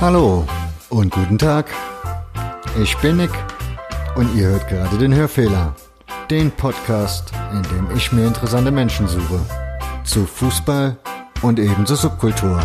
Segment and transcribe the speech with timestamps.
[0.00, 0.46] Hallo
[0.90, 1.66] und guten Tag.
[2.80, 3.32] Ich bin Nick
[4.14, 5.74] und ihr hört gerade den Hörfehler,
[6.30, 9.40] den Podcast, in dem ich mir interessante Menschen suche.
[10.04, 10.96] Zu Fußball
[11.42, 12.62] und ebenso Subkultur.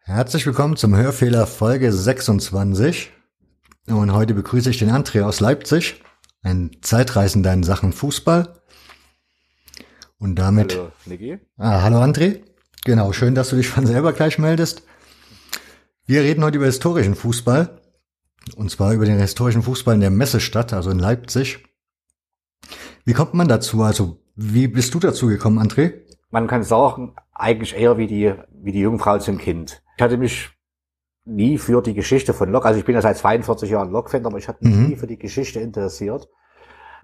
[0.00, 3.10] Herzlich willkommen zum Hörfehler Folge 26.
[3.86, 6.02] Und heute begrüße ich den André aus Leipzig,
[6.42, 8.52] ein Zeitreisender in Sachen Fußball.
[10.22, 10.76] Und damit.
[10.76, 11.38] Hallo, Niki.
[11.58, 12.42] Ah, hallo André.
[12.84, 14.84] Genau, schön, dass du dich von selber gleich meldest.
[16.06, 17.80] Wir reden heute über historischen Fußball.
[18.56, 21.64] Und zwar über den historischen Fußball in der Messestadt, also in Leipzig.
[23.04, 23.82] Wie kommt man dazu?
[23.82, 25.94] Also, wie bist du dazu gekommen, André?
[26.30, 29.82] Man kann sagen, eigentlich eher wie die, wie die Jungfrau zum Kind.
[29.96, 30.50] Ich hatte mich
[31.24, 34.38] nie für die Geschichte von Lok, also ich bin ja seit 42 Jahren Lok-Fan, aber
[34.38, 34.86] ich hatte mich Mhm.
[34.88, 36.28] nie für die Geschichte interessiert.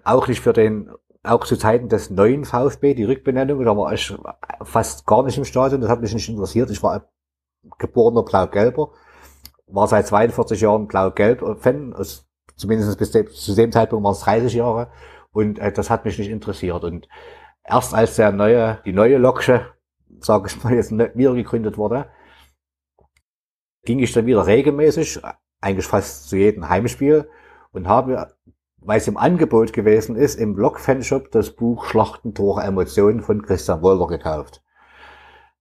[0.05, 0.89] Auch nicht für den,
[1.23, 4.13] auch zu Zeiten des neuen VfB, die Rückbenennung, da war ich
[4.63, 6.69] fast gar nicht im Stadion, das hat mich nicht interessiert.
[6.71, 7.09] Ich war
[7.77, 8.91] geborener Blau-Gelber,
[9.67, 11.95] war seit 42 Jahren Blau-Gelb-Fan,
[12.55, 14.91] zumindest bis de, zu dem Zeitpunkt waren es 30 Jahre
[15.31, 16.83] und äh, das hat mich nicht interessiert.
[16.83, 17.07] Und
[17.63, 19.65] erst als der neue, die neue Loksche,
[20.19, 22.09] sage ich mal jetzt, wieder gegründet wurde,
[23.83, 25.21] ging ich dann wieder regelmäßig,
[25.61, 27.29] eigentlich fast zu jedem Heimspiel
[27.71, 28.35] und habe,
[28.81, 34.07] weil es im Angebot gewesen ist, im Blog-Fanshop das Buch Schlachtentore Emotionen von Christian Wolter
[34.07, 34.63] gekauft.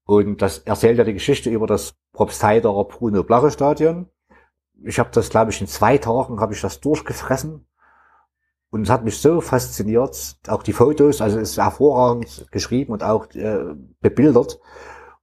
[0.04, 4.08] Und das erzählt ja die Geschichte über das Propsteiderer Bruno Blache Stadion.
[4.82, 7.66] Ich habe das, glaube ich, in zwei Tagen habe ich das durchgefressen.
[8.70, 13.02] Und es hat mich so fasziniert, auch die Fotos, also es ist hervorragend geschrieben und
[13.02, 14.60] auch äh, bebildert.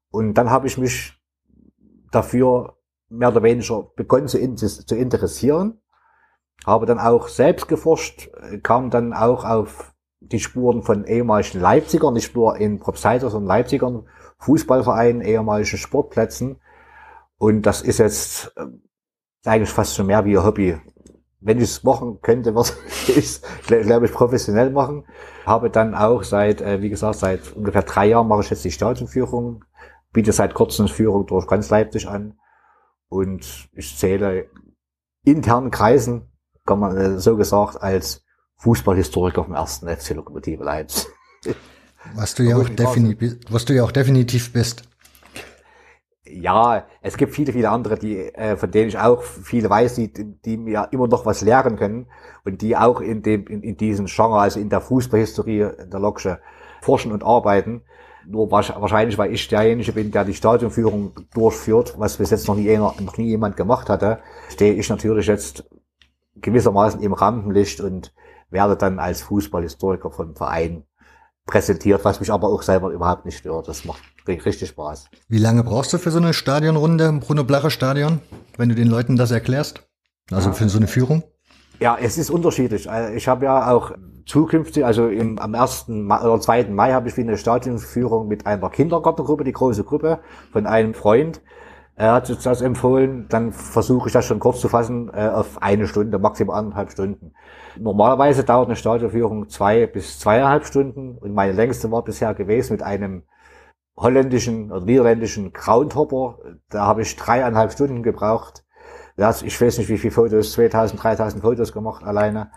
[0.10, 1.14] Und dann habe ich mich
[2.12, 2.78] dafür
[3.10, 5.80] mehr oder weniger begonnen zu, in, zu interessieren,
[6.66, 8.30] habe dann auch selbst geforscht,
[8.64, 14.08] kam dann auch auf die Spuren von ehemaligen Leipzigern, nicht nur in Propsteiter, sondern Leipzigern,
[14.40, 16.60] Fußballvereinen, ehemaligen Sportplätzen.
[17.38, 18.66] Und das ist jetzt äh,
[19.46, 20.78] eigentlich fast schon mehr wie ein Hobby.
[21.42, 22.72] Wenn ich es machen könnte, würde
[23.08, 25.06] ich glaube ich, professionell machen.
[25.46, 28.72] Habe dann auch seit, äh, wie gesagt, seit ungefähr drei Jahren mache ich jetzt die
[28.72, 29.64] Stadionführung,
[30.12, 32.40] biete seit kurzem Führung durch ganz Leipzig an.
[33.10, 34.50] Und ich zähle
[35.24, 36.32] internen Kreisen,
[36.66, 38.24] kann man äh, so gesagt, als
[38.58, 41.08] Fußballhistoriker vom ersten FC Lokomotive Leipzig.
[42.16, 44.84] Was du ja auch, Obwohl ich nicht defini was du ja auch definitiv bist.
[46.28, 50.12] Ja, es gibt viele, viele andere, die, äh, von denen ich auch viele weiß, die,
[50.14, 52.08] die mir immer noch was lernen können
[52.44, 56.40] und die auch in dem, in, in diesem Genre, also in der Fußballhistorie der Loksche
[56.82, 57.82] forschen und arbeiten.
[58.28, 62.56] Nur wahrsch- wahrscheinlich, weil ich derjenige bin, der die Stadionführung durchführt, was bis jetzt noch
[62.56, 65.64] nie, noch nie jemand gemacht hatte, stehe ich natürlich jetzt
[66.36, 68.14] gewissermaßen im Rampenlicht und
[68.50, 70.84] werde dann als Fußballhistoriker vom Verein
[71.46, 73.68] präsentiert, was mich aber auch selber überhaupt nicht stört.
[73.68, 75.10] Das macht richtig Spaß.
[75.28, 78.20] Wie lange brauchst du für so eine Stadionrunde im Bruno Blacher Stadion,
[78.58, 79.88] wenn du den Leuten das erklärst?
[80.32, 81.24] Also für so eine Führung?
[81.80, 82.88] Ja, es ist unterschiedlich.
[82.88, 83.92] Äh, Ich habe ja auch
[84.26, 85.86] zukünftig, also im, am 1.
[85.90, 86.66] Mai, oder 2.
[86.66, 90.20] Mai habe ich wieder eine Stadionführung mit einer Kindergartengruppe, die große Gruppe
[90.52, 91.42] von einem Freund.
[91.98, 95.62] Er hat jetzt das empfohlen, dann versuche ich das schon kurz zu fassen, äh, auf
[95.62, 97.34] eine Stunde, maximal anderthalb Stunden.
[97.78, 102.84] Normalerweise dauert eine Stadionführung zwei bis zweieinhalb Stunden und meine längste war bisher gewesen mit
[102.84, 103.24] einem
[103.96, 106.40] holländischen oder niederländischen Groundhopper.
[106.70, 108.66] Da habe ich dreieinhalb Stunden gebraucht.
[109.44, 112.52] Ich weiß nicht, wie viele Fotos, 2000, 3000 Fotos gemacht alleine.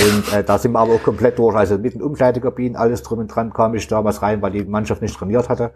[0.00, 1.54] Und äh, da sind wir aber auch komplett durch.
[1.54, 5.02] Also mit den Umkleidekabinen, alles drum und dran kam ich damals rein, weil die Mannschaft
[5.02, 5.72] nicht trainiert hatte.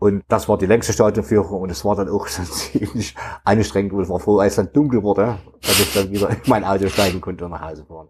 [0.00, 4.04] Und das war die längste Stadionführung und es war dann auch so ziemlich anstrengend und
[4.04, 7.20] ich war froh, als dann dunkel wurde, dass ich dann wieder in mein Auto steigen
[7.20, 8.08] konnte und nach Hause fahren.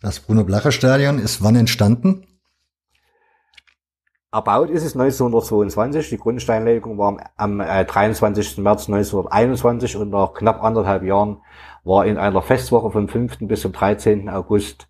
[0.00, 2.26] Das Bruno Blacher Stadion ist wann entstanden?
[4.32, 6.08] Erbaut ist es 1922.
[6.08, 8.56] Die Grundsteinlegung war am, am äh, 23.
[8.58, 11.42] März 1921 und nach knapp anderthalb Jahren
[11.84, 13.40] war in einer Festwoche vom 5.
[13.42, 14.30] bis zum 13.
[14.30, 14.88] August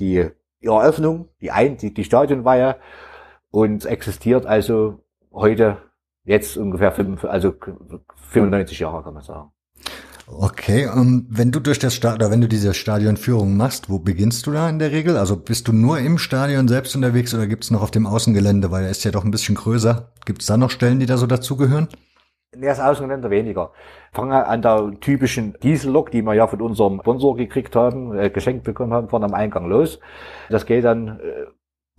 [0.00, 0.28] die
[0.60, 2.76] Eröffnung, die, Ein die, die Stadionweihe
[3.52, 5.78] und existiert also heute
[6.24, 7.54] jetzt ungefähr fünf, also
[8.30, 9.50] 95 Jahre kann man sagen.
[10.32, 14.46] Okay, ähm, wenn du durch das Stadion, oder wenn du diese Stadionführung machst, wo beginnst
[14.46, 15.16] du da in der Regel?
[15.16, 18.84] Also bist du nur im Stadion selbst unterwegs oder gibt's noch auf dem Außengelände, weil
[18.84, 20.12] er ist ja doch ein bisschen größer.
[20.26, 21.88] Gibt's da noch Stellen, die da so dazugehören?
[22.56, 23.72] Nee, das Außenländer weniger.
[24.12, 28.30] Fangen wir an der typischen Diesellok, die wir ja von unserem Sponsor gekriegt haben, äh,
[28.30, 29.98] geschenkt bekommen haben, vorne am Eingang los.
[30.48, 31.46] Das geht dann äh,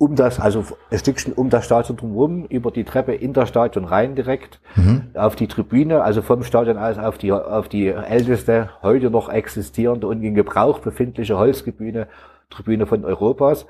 [0.02, 3.86] um das, also ein Stückchen um das Stadion drumherum, über die Treppe in das Stadion
[3.86, 5.12] rein direkt, Mhm.
[5.14, 10.08] auf die Tribüne, also vom Stadion aus auf die, auf die älteste, heute noch existierende
[10.08, 12.08] und in Gebrauch befindliche Holztribüne,
[12.50, 13.68] Tribüne von Europas.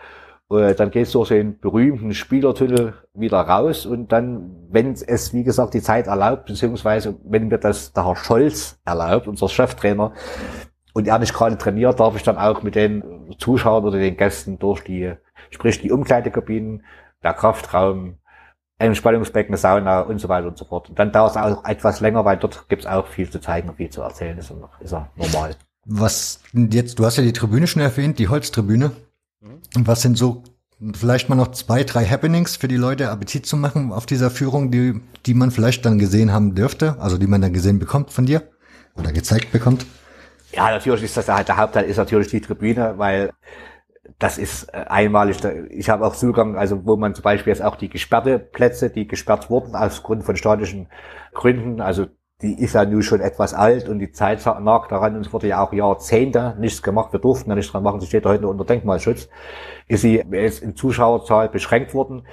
[0.50, 5.44] Äh, dann gehst du durch den berühmten Spielertunnel wieder raus und dann, wenn es, wie
[5.44, 10.14] gesagt, die Zeit erlaubt, beziehungsweise wenn mir das der Herr Scholz erlaubt, unser Cheftrainer,
[10.94, 13.04] und er nicht gerade trainiert, darf ich dann auch mit den
[13.38, 15.14] Zuschauern oder den Gästen durch die,
[15.50, 16.84] sprich die Umkleidekabinen,
[17.24, 18.18] der Kraftraum,
[18.78, 20.90] Entspannungsbecken, Sauna und so weiter und so fort.
[20.90, 23.70] Und dann dauert es auch etwas länger, weil dort gibt es auch viel zu zeigen
[23.70, 24.36] und viel zu erzählen.
[24.38, 24.52] Das
[24.82, 25.56] ist ja normal.
[25.86, 28.92] Was jetzt, du hast ja die Tribüne schon erwähnt, die Holztribüne.
[29.76, 30.44] Und was sind so
[30.96, 34.72] vielleicht mal noch zwei, drei Happenings für die Leute Appetit zu machen auf dieser Führung,
[34.72, 38.26] die, die man vielleicht dann gesehen haben dürfte, also die man dann gesehen bekommt von
[38.26, 38.44] dir
[38.96, 39.86] oder gezeigt bekommt?
[40.54, 43.32] Ja, natürlich ist das der, der Hauptteil ist natürlich die Tribüne, weil
[44.20, 45.38] das ist äh, einmalig.
[45.70, 49.08] Ich habe auch Zugang, also wo man zum Beispiel jetzt auch die gesperrte Plätze, die
[49.08, 50.88] gesperrt wurden aus Grund von statischen
[51.34, 52.08] Gründen, also
[52.42, 55.48] die ist ja nun schon etwas alt und die Zeit nagt daran und es wurde
[55.48, 57.14] ja auch Jahrzehnte nichts gemacht.
[57.14, 58.00] Wir durften ja nichts dran machen.
[58.00, 59.30] Sie steht heute unter Denkmalschutz.
[59.88, 62.26] Ist sie jetzt in Zuschauerzahl beschränkt worden.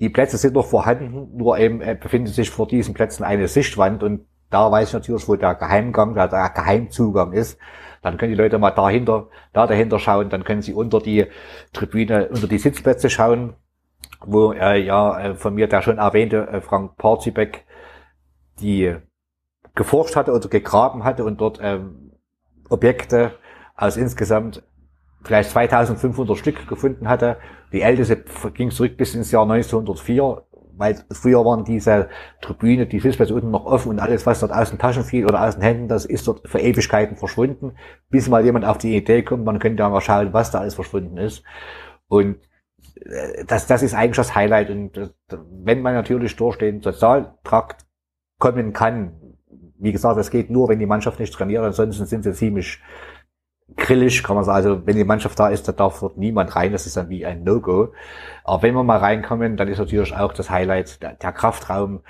[0.00, 4.02] Die Plätze sind noch vorhanden, nur eben äh, befindet sich vor diesen Plätzen eine Sichtwand
[4.02, 7.58] und da weiß ich natürlich, wo der Geheimgang, der Geheimzugang ist.
[8.04, 11.26] Dann können die Leute mal dahinter, da dahinter schauen, dann können sie unter die
[11.72, 13.54] Tribüne, unter die Sitzplätze schauen,
[14.20, 17.64] wo äh, ja äh, von mir der schon erwähnte äh, Frank Parzibeck
[18.60, 18.94] die
[19.74, 22.12] geforscht hatte oder gegraben hatte und dort ähm,
[22.68, 23.32] Objekte
[23.74, 24.62] aus insgesamt
[25.24, 27.38] vielleicht 2500 Stück gefunden hatte.
[27.72, 28.22] Die älteste
[28.52, 30.42] ging zurück bis ins Jahr 1904,
[30.76, 32.08] weil früher waren diese
[32.40, 35.46] Tribüne, die Sitzplätze unten noch offen und alles, was dort aus den Taschen fiel oder
[35.46, 37.72] aus den Händen, das ist dort für Ewigkeiten verschwunden,
[38.10, 40.74] bis mal jemand auf die Idee kommt, man könnte ja mal schauen, was da alles
[40.74, 41.42] verschwunden ist.
[42.08, 42.36] Und
[43.00, 44.70] äh, das, das ist eigentlich das Highlight.
[44.70, 45.08] Und äh,
[45.50, 47.86] wenn man natürlich durch den Sozialtrakt
[48.38, 49.12] kommen kann,
[49.78, 52.80] wie gesagt, das geht nur, wenn die Mannschaft nicht trainiert, ansonsten sind sie ziemlich
[53.76, 54.56] grillig, kann man sagen.
[54.56, 57.24] Also wenn die Mannschaft da ist, da darf dort niemand rein, das ist dann wie
[57.24, 57.92] ein No-Go.
[58.44, 62.02] Aber wenn wir mal reinkommen, dann ist natürlich auch das Highlight der, der Kraftraum,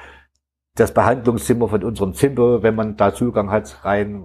[0.75, 4.25] das Behandlungszimmer von unserem Zimbo, wenn man da Zugang hat, rein,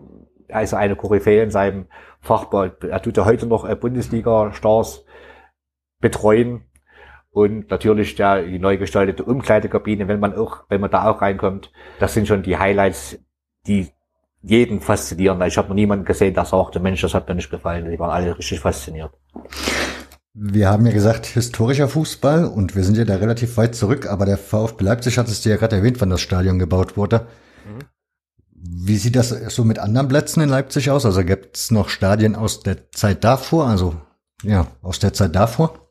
[0.50, 1.86] also eine Koryphäe in seinem
[2.22, 2.76] Fachball.
[2.90, 5.06] Er tut ja heute noch äh, Bundesliga-Stars
[6.00, 6.66] betreuen.
[7.31, 11.72] Und natürlich der, die neu gestaltete Umkleidekabine, wenn man auch, wenn man da auch reinkommt,
[12.00, 13.24] das sind schon die Highlights,
[13.68, 13.90] die
[14.42, 15.42] jeden faszinieren.
[15.44, 17.90] Ich habe noch niemanden gesehen, der sagte, Mensch, das hat mir nicht gefallen.
[17.90, 19.12] Die waren alle richtig fasziniert.
[20.34, 24.26] Wir haben ja gesagt, historischer Fußball und wir sind ja da relativ weit zurück, aber
[24.26, 27.28] der VfB Leipzig hat es dir ja gerade erwähnt, wann das Stadion gebaut wurde.
[27.66, 27.80] Mhm.
[28.54, 31.06] Wie sieht das so mit anderen Plätzen in Leipzig aus?
[31.06, 33.96] Also gibt es noch Stadien aus der Zeit davor, also
[34.44, 35.89] ja, aus der Zeit davor?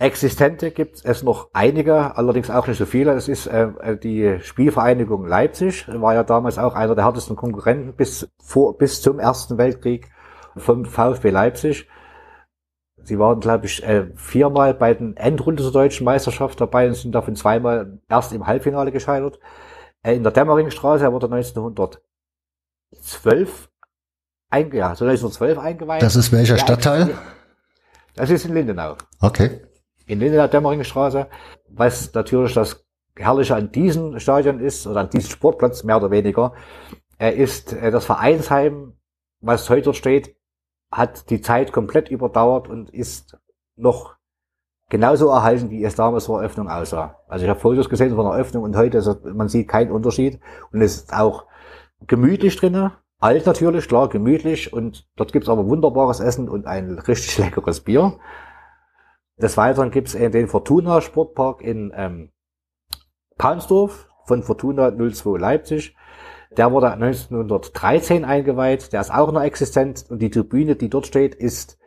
[0.00, 3.14] Existente gibt es noch einige, allerdings auch nicht so viele.
[3.14, 7.94] Das ist äh, äh, die Spielvereinigung Leipzig, war ja damals auch einer der härtesten Konkurrenten
[7.94, 10.08] bis, vor, bis zum Ersten Weltkrieg
[10.56, 11.88] vom VfB Leipzig.
[13.02, 17.12] Sie waren, glaube ich, äh, viermal bei den Endrunden der deutschen Meisterschaft dabei und sind
[17.12, 19.40] davon zweimal erst im Halbfinale gescheitert.
[20.02, 23.68] Äh, in der Dämmeringstraße wurde 1912
[24.50, 26.02] einge ja, so 1912 eingeweiht.
[26.02, 27.18] Das ist welcher Stadtteil?
[28.14, 28.94] Das ist in Lindenau.
[29.20, 29.67] Okay
[30.08, 31.28] in der Dämmeringstraße,
[31.68, 32.84] was natürlich das
[33.16, 36.54] Herrliche an diesem Stadion ist, oder an diesem Sportplatz mehr oder weniger,
[37.18, 38.94] er ist äh, das Vereinsheim,
[39.40, 40.36] was heute dort steht,
[40.90, 43.36] hat die Zeit komplett überdauert und ist
[43.76, 44.16] noch
[44.88, 47.16] genauso erhalten, wie es damals vor Eröffnung aussah.
[47.28, 50.40] Also ich habe Fotos gesehen von der Eröffnung und heute, also man sieht keinen Unterschied
[50.72, 51.44] und es ist auch
[52.06, 57.36] gemütlich drinnen, alt natürlich, klar, gemütlich und dort gibt's aber wunderbares Essen und ein richtig
[57.38, 58.18] leckeres Bier.
[59.40, 62.30] Des Weiteren gibt es den Fortuna Sportpark in ähm,
[63.36, 65.96] Paunsdorf von Fortuna 02 Leipzig.
[66.56, 71.34] Der wurde 1913 eingeweiht, der ist auch noch existent und die Tribüne, die dort steht,
[71.34, 71.78] ist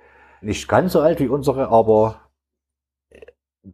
[0.41, 2.21] nicht ganz so alt wie unsere, aber
[3.09, 3.19] äh,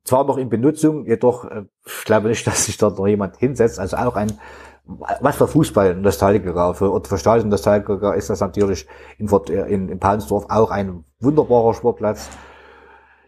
[0.04, 3.80] zwar noch in Benutzung, jedoch äh, ich glaube nicht, dass sich dort noch jemand hinsetzt.
[3.80, 4.40] Also auch ein
[4.88, 10.00] was für Fußball Nostalgiker, für, oder für Stadion Nostalgiker ist das natürlich in, in, in
[10.00, 12.30] Paunsdorf auch ein wunderbarer Sportplatz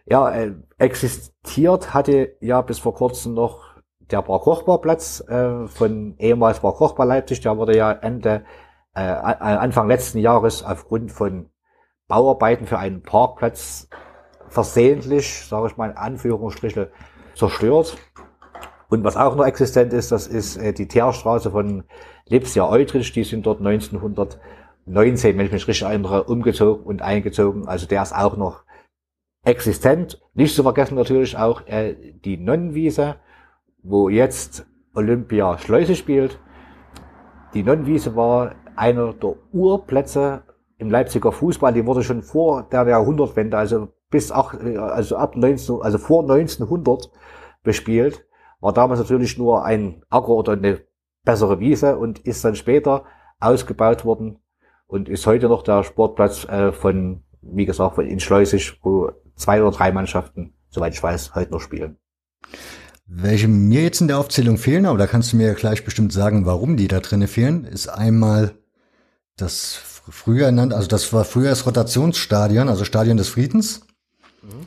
[0.09, 3.69] ja, äh, existiert hatte ja bis vor kurzem noch
[4.11, 7.41] der Bar Kochbarplatz äh, von ehemals Bar Kochbar Leipzig.
[7.41, 8.43] Der wurde ja Ende,
[8.95, 11.49] äh, Anfang letzten Jahres aufgrund von
[12.07, 13.87] Bauarbeiten für einen Parkplatz
[14.47, 16.91] versehentlich, sage ich mal in Anführungsstriche,
[17.35, 17.97] zerstört.
[18.89, 21.83] Und was auch noch existent ist, das ist äh, die Teerstraße von
[22.25, 23.11] Lipsia Eutrich.
[23.11, 27.67] Die sind dort 1919, wenn ich mich richtig erinnere, umgezogen und eingezogen.
[27.67, 28.63] Also der ist auch noch
[29.49, 30.21] existent.
[30.33, 33.15] Nicht zu vergessen natürlich auch äh, die Nonnenwiese,
[33.83, 36.39] wo jetzt Olympia Schleuse spielt.
[37.53, 40.43] Die Nonnenwiese war einer der Urplätze
[40.77, 41.73] im Leipziger Fußball.
[41.73, 47.11] Die wurde schon vor der Jahrhundertwende, also bis auch, also ab 19, also vor 1900
[47.63, 48.25] bespielt.
[48.61, 50.81] War damals natürlich nur ein Acker oder eine
[51.23, 53.05] bessere Wiese und ist dann später
[53.39, 54.39] ausgebaut worden
[54.87, 59.61] und ist heute noch der Sportplatz äh, von, wie gesagt, von in Schleusig, wo zwei
[59.61, 61.97] oder drei Mannschaften, soweit ich weiß, heute noch spielen.
[63.07, 66.13] Welche mir jetzt in der Aufzählung fehlen, aber da kannst du mir ja gleich bestimmt
[66.13, 68.53] sagen, warum die da drinnen fehlen, ist einmal
[69.35, 69.73] das
[70.11, 73.81] früher ernannt, also das war früher das Rotationsstadion, also Stadion des Friedens.
[74.41, 74.65] Mhm.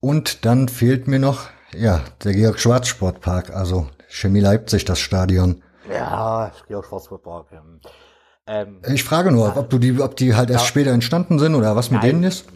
[0.00, 5.62] Und dann fehlt mir noch, ja, der Georg Schwarz Sportpark, also Chemie Leipzig, das Stadion.
[5.90, 7.46] Ja, Georg Schwarz Sportpark.
[8.46, 11.54] Ähm, ich frage nur, ob du die, ob die halt erst ja, später entstanden sind
[11.54, 12.46] oder was mit nein, denen ist?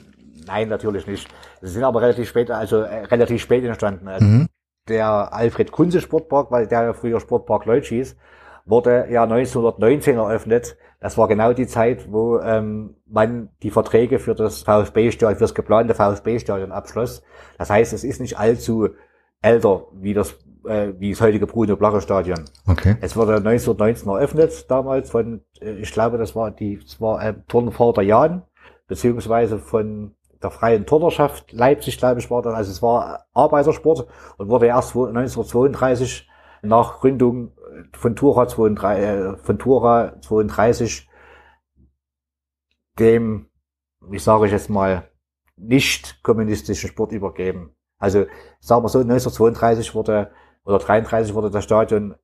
[0.46, 1.28] Nein, natürlich nicht.
[1.60, 4.08] Sie sind aber relativ spät, also äh, relativ spät entstanden.
[4.08, 4.48] Also mhm.
[4.88, 8.16] Der Alfred Kunze Sportpark, weil der ja früher Sportpark Leutsch hieß,
[8.64, 10.76] wurde ja 1919 eröffnet.
[11.00, 15.54] Das war genau die Zeit, wo ähm, man die Verträge für das VfB-Stadion, für das
[15.54, 17.22] geplante VfB-Stadion abschloss.
[17.58, 18.88] Das heißt, es ist nicht allzu
[19.40, 22.44] älter wie das äh, wie das heutige Bruno Blacher Stadion.
[22.66, 22.96] Okay.
[23.00, 27.34] Es wurde 1919 eröffnet, damals von, äh, ich glaube, das war die, das war äh,
[27.48, 28.42] Turnvater Jan,
[28.86, 32.54] beziehungsweise von der Freien Turnerschaft Leipzig, glaube ich, war dann.
[32.54, 34.06] Also es war Arbeitersport
[34.38, 36.28] und wurde erst 1932
[36.62, 37.52] nach Gründung
[37.92, 41.08] von Tura 32, äh, von Tura 32
[42.98, 43.46] dem,
[44.00, 45.08] wie sage ich jetzt mal,
[45.56, 47.74] nicht kommunistischen Sport übergeben.
[47.98, 48.26] Also
[48.60, 50.32] sagen wir so, 1932 wurde
[50.64, 52.14] oder 33 wurde das Stadion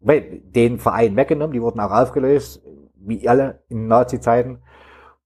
[0.00, 2.62] den Verein weggenommen, die wurden auch aufgelöst,
[2.94, 4.62] wie alle in Nazi-Zeiten.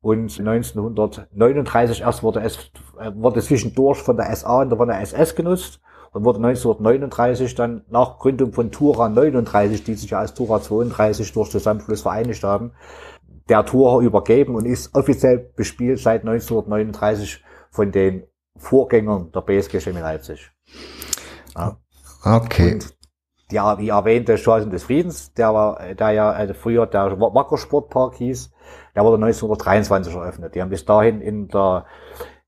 [0.01, 2.71] Und 1939 erst wurde es,
[3.15, 5.81] wurde zwischendurch von der SA und von der SS genutzt
[6.13, 11.33] und wurde 1939 dann nach Gründung von Tura 39, die sich ja als Tura 32
[11.33, 12.73] durch Zusammenschluss vereinigt haben,
[13.49, 18.25] der Tura übergeben und ist offiziell bespielt seit 1939 von den
[18.57, 20.51] Vorgängern der BSG Chemie Leipzig.
[21.57, 21.77] Ja.
[22.25, 22.75] Okay.
[22.75, 22.99] Und
[23.51, 28.51] ja, wie erwähnte Chancen des Friedens, der war, der ja also früher der Wackersportpark hieß,
[28.99, 30.57] der wurde 1923 eröffnet.
[30.57, 31.87] Die haben bis dahin in der,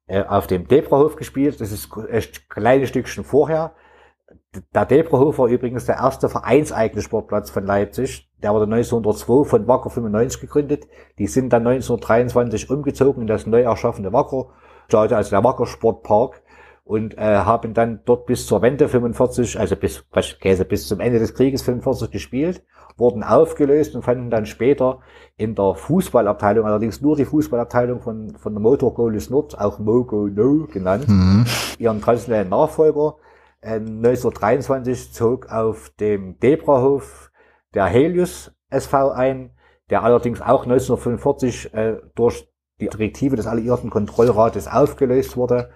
[0.09, 1.61] äh, auf dem Debrahof gespielt.
[1.61, 3.71] Das ist ein kleines Stückchen vorher.
[4.75, 8.29] Der Debrahof war übrigens der erste vereinseigene Sportplatz von Leipzig.
[8.43, 10.89] Der wurde 1902 von Wacker 95 gegründet.
[11.21, 14.49] Die sind dann 1923 umgezogen in das neu erschaffene Wacker,
[14.93, 16.43] also der Wacker Sportpark
[16.85, 20.05] und äh, haben dann dort bis zur Wende 45, also bis,
[20.41, 22.65] Käse, bis zum Ende des Krieges 45 gespielt,
[22.97, 25.01] wurden aufgelöst und fanden dann später
[25.37, 30.27] in der Fußballabteilung, allerdings nur die Fußballabteilung von, von der Motor Goalies Nord, auch Mogo
[30.27, 31.47] No genannt, mhm.
[31.79, 33.17] ihren traditionellen Nachfolger.
[33.61, 37.31] Äh, 1923 zog auf dem Debrahof
[37.75, 39.51] der Helios SV ein,
[39.91, 42.49] der allerdings auch 1945 äh, durch
[42.81, 45.71] die Direktive des Alliierten Kontrollrates aufgelöst wurde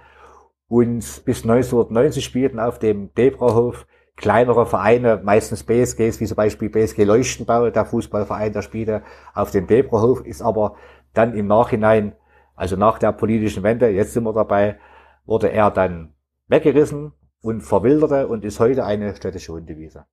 [0.69, 7.05] und bis 1990 spielten auf dem Debrahof kleinere Vereine, meistens BSGs, wie zum Beispiel BSG
[7.05, 9.03] Leuchtenbau, der Fußballverein, der spielte
[9.35, 10.77] auf dem Debrahof, ist aber
[11.13, 12.15] dann im Nachhinein,
[12.55, 14.79] also nach der politischen Wende, jetzt sind wir dabei,
[15.27, 16.15] wurde er dann
[16.49, 20.07] weggerissen und verwilderte und ist heute eine städtische Hundewiese.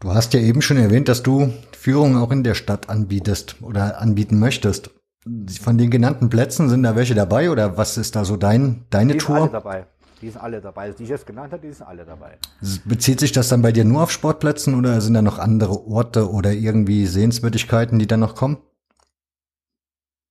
[0.00, 4.00] Du hast ja eben schon erwähnt, dass du Führungen auch in der Stadt anbietest oder
[4.00, 4.90] anbieten möchtest.
[5.60, 9.12] Von den genannten Plätzen sind da welche dabei oder was ist da so dein, deine
[9.12, 9.36] die Tour?
[9.36, 9.86] Sind alle dabei.
[10.20, 10.82] Die sind alle dabei.
[10.82, 12.38] Also die ich jetzt genannt habe, die sind alle dabei.
[12.84, 16.30] Bezieht sich das dann bei dir nur auf Sportplätzen oder sind da noch andere Orte
[16.30, 18.58] oder irgendwie Sehenswürdigkeiten, die dann noch kommen?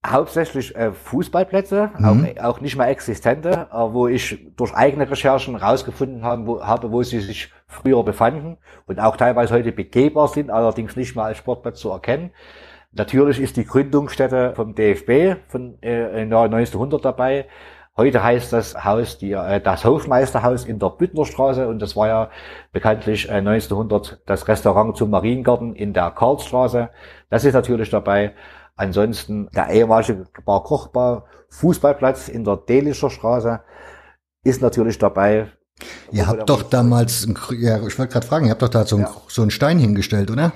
[0.05, 2.05] Hauptsächlich äh, Fußballplätze, mhm.
[2.37, 6.91] auch, auch nicht mehr existente, äh, wo ich durch eigene Recherchen rausgefunden habe wo, habe,
[6.91, 8.57] wo sie sich früher befanden
[8.87, 12.31] und auch teilweise heute begehbar sind, allerdings nicht mehr als Sportplatz zu erkennen.
[12.93, 17.47] Natürlich ist die Gründungsstätte vom DFB von äh, im Jahr 1900 dabei.
[17.95, 22.29] Heute heißt das Haus die, äh, das Hofmeisterhaus in der Büttnerstraße und das war ja
[22.73, 26.89] bekanntlich äh, 1900 das Restaurant zum Mariengarten in der Karlsstraße.
[27.29, 28.33] Das ist natürlich dabei.
[28.75, 33.61] Ansonsten der ehemalige Bar Kochbau, Fußballplatz in der Delischer Straße
[34.43, 35.51] ist natürlich dabei.
[36.11, 39.11] Ihr habt doch damals, ja, ich wollte gerade fragen, ihr habt doch da so, ja.
[39.27, 40.53] so einen Stein hingestellt, oder?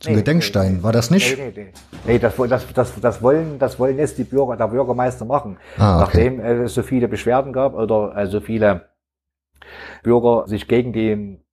[0.00, 1.38] Zum nee, Gedenkstein, nee, war das nicht?
[1.38, 1.72] Nee, nee, nee.
[2.04, 5.56] nee das, das, das, das, wollen, das wollen jetzt die Bürger, der Bürgermeister machen.
[5.78, 6.30] Ah, okay.
[6.30, 8.88] Nachdem äh, es so viele Beschwerden gab oder äh, so viele
[10.02, 11.44] Bürger sich gegen den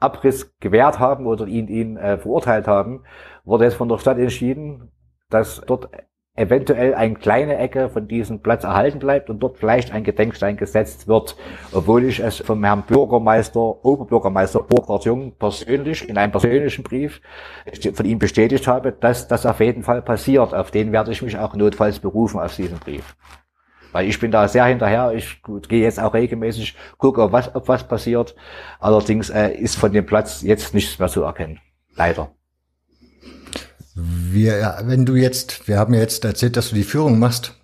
[0.00, 3.04] Abriss gewehrt haben oder ihn, ihn äh, verurteilt haben,
[3.44, 4.90] wurde jetzt von der Stadt entschieden,
[5.30, 5.88] dass dort
[6.36, 11.06] eventuell eine kleine Ecke von diesem Platz erhalten bleibt und dort vielleicht ein Gedenkstein gesetzt
[11.06, 11.36] wird,
[11.72, 17.20] obwohl ich es vom Herrn Bürgermeister, Oberbürgermeister Burkhard Jung persönlich in einem persönlichen Brief
[17.94, 20.54] von ihm bestätigt habe, dass das auf jeden Fall passiert.
[20.54, 23.14] Auf den werde ich mich auch notfalls berufen, auf diesen Brief.
[23.92, 25.12] Weil ich bin da sehr hinterher.
[25.14, 28.34] Ich gehe jetzt auch regelmäßig, gucke, ob was, ob was passiert.
[28.80, 31.60] Allerdings äh, ist von dem Platz jetzt nichts mehr zu erkennen.
[31.94, 32.32] Leider.
[33.94, 37.54] Wir, wenn du jetzt, wir haben ja jetzt erzählt, dass du die Führung machst.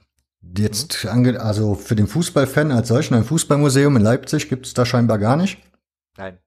[0.56, 1.37] Jetzt, mhm.
[1.38, 5.37] also für den Fußballfan als solchen, ein Fußballmuseum in Leipzig gibt es da scheinbar gar
[5.37, 5.58] nicht.
[6.16, 6.38] Nein.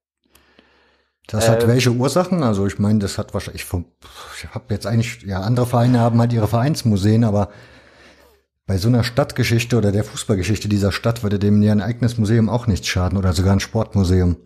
[1.27, 2.43] Das hat äh, welche Ursachen?
[2.43, 6.33] Also ich meine, das hat wahrscheinlich, ich habe jetzt eigentlich, ja, andere Vereine haben halt
[6.33, 7.49] ihre Vereinsmuseen, aber
[8.65, 12.49] bei so einer Stadtgeschichte oder der Fußballgeschichte dieser Stadt würde dem ja ein eigenes Museum
[12.49, 14.37] auch nichts schaden oder sogar ein Sportmuseum.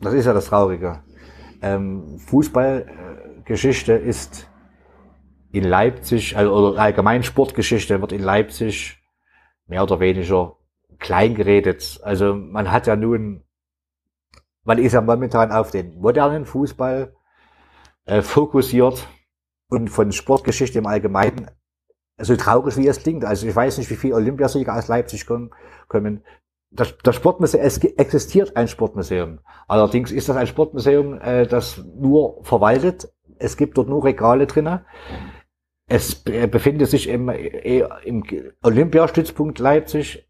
[0.00, 1.00] Das ist ja das Traurige.
[1.60, 4.48] Ähm, Fußballgeschichte ist
[5.52, 8.98] in Leipzig, also oder allgemein Sportgeschichte wird in Leipzig
[9.66, 10.56] mehr oder weniger
[10.98, 12.00] klein geredet.
[12.02, 13.44] Also man hat ja nun
[14.64, 17.14] man ist ja momentan auf den modernen Fußball
[18.04, 19.06] äh, fokussiert
[19.68, 21.50] und von Sportgeschichte im Allgemeinen,
[22.18, 23.24] so traurig wie es klingt.
[23.24, 25.50] Also ich weiß nicht, wie viele Olympiasieger aus Leipzig kommen.
[25.88, 26.24] kommen.
[26.70, 29.40] Das, das Sportmuseum, es existiert ein Sportmuseum.
[29.68, 33.12] Allerdings ist das ein Sportmuseum, äh, das nur verwaltet.
[33.38, 34.80] Es gibt dort nur Regale drinnen.
[35.94, 38.24] Es befindet sich im, äh, im
[38.62, 40.26] Olympiastützpunkt Leipzig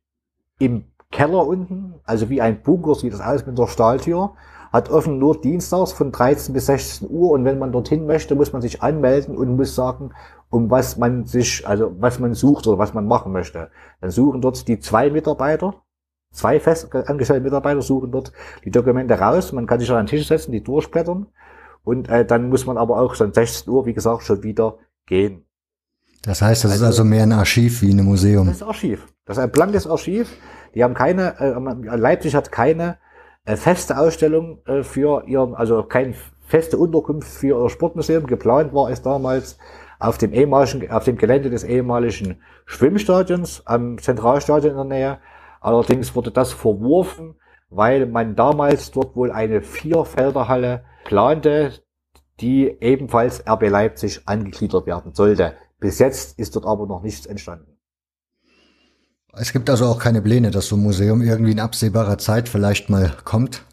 [0.58, 4.34] im Keller unten, also wie ein Bunker sieht das aus mit der Stahltür,
[4.72, 8.52] hat offen nur dienstags von 13 bis 16 Uhr und wenn man dorthin möchte, muss
[8.52, 10.10] man sich anmelden und muss sagen,
[10.50, 13.70] um was man sich, also was man sucht oder was man machen möchte.
[14.00, 15.76] Dann suchen dort die zwei Mitarbeiter,
[16.32, 18.32] zwei fest angestellte Mitarbeiter suchen dort
[18.64, 21.28] die Dokumente raus, man kann sich an den Tisch setzen, die durchblättern
[21.84, 25.44] und äh, dann muss man aber auch schon 16 Uhr, wie gesagt, schon wieder gehen.
[26.22, 28.46] Das heißt, das also, ist also mehr ein Archiv wie ein Museum.
[28.46, 29.06] Das ist Archiv.
[29.24, 30.30] Das ist ein blankes Archiv.
[30.74, 32.98] Die haben keine, äh, Leipzig hat keine
[33.44, 36.14] äh, feste Ausstellung äh, für ihr, also keine
[36.46, 38.26] feste Unterkunft für ihr Sportmuseum.
[38.26, 39.58] Geplant war es damals
[39.98, 45.18] auf dem ehemaligen, auf dem Gelände des ehemaligen Schwimmstadions am Zentralstadion in der Nähe.
[45.60, 47.36] Allerdings wurde das verworfen,
[47.70, 51.72] weil man damals dort wohl eine Vierfelderhalle plante,
[52.40, 55.54] die ebenfalls RB Leipzig angegliedert werden sollte.
[55.82, 57.76] Bis jetzt ist dort aber noch nichts entstanden.
[59.32, 62.88] Es gibt also auch keine Pläne, dass so ein Museum irgendwie in absehbarer Zeit vielleicht
[62.88, 63.64] mal kommt.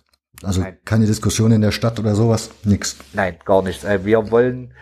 [0.42, 0.80] Also Nein.
[0.86, 2.98] keine Diskussion in der Stadt oder sowas, nix.
[3.14, 3.84] Nein, gar nichts.
[3.84, 4.74] Äh, wir wollen,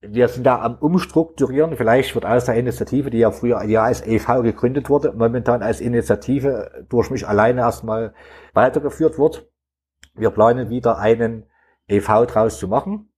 [0.00, 1.76] wir sind da am Umstrukturieren.
[1.76, 5.80] Vielleicht wird aus der Initiative, die ja früher ja als EV gegründet wurde, momentan als
[5.80, 8.14] Initiative durch mich alleine erstmal
[8.52, 9.48] weitergeführt wird.
[10.16, 11.44] Wir planen wieder einen
[11.86, 13.09] EV draus zu machen,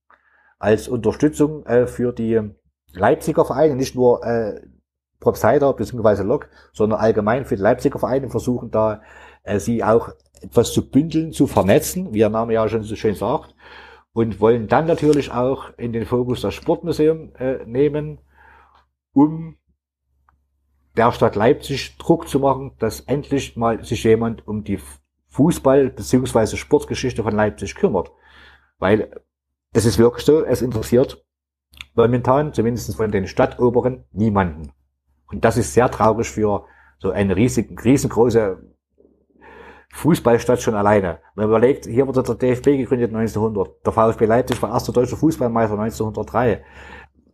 [0.63, 2.41] als Unterstützung äh, für die
[2.93, 4.61] Leipziger Vereine, nicht nur äh,
[5.19, 6.23] Propsider bzw.
[6.23, 9.03] Lok, sondern allgemein für die Leipziger Vereine versuchen da,
[9.43, 13.15] äh, sie auch etwas zu bündeln, zu vernetzen, wie der Name ja schon so schön
[13.15, 13.55] sagt,
[14.13, 18.21] und wollen dann natürlich auch in den Fokus das Sportmuseum äh, nehmen,
[19.13, 19.57] um
[20.97, 24.79] der Stadt Leipzig Druck zu machen, dass endlich mal sich jemand um die
[25.33, 26.57] Fußball- bzw.
[26.57, 28.13] Sportgeschichte von Leipzig kümmert.
[28.79, 29.11] Weil
[29.73, 31.25] es ist wirklich so, es interessiert
[31.95, 34.73] momentan, zumindest von den Stadtoberen, niemanden.
[35.31, 36.65] Und das ist sehr traurig für
[36.99, 38.59] so eine riesig, riesengroße
[39.95, 41.19] Fußballstadt schon alleine.
[41.35, 43.85] Man überlegt, hier wurde der DFB gegründet 1900.
[43.85, 46.65] Der VfB Leipzig war erster deutscher Fußballmeister 1903.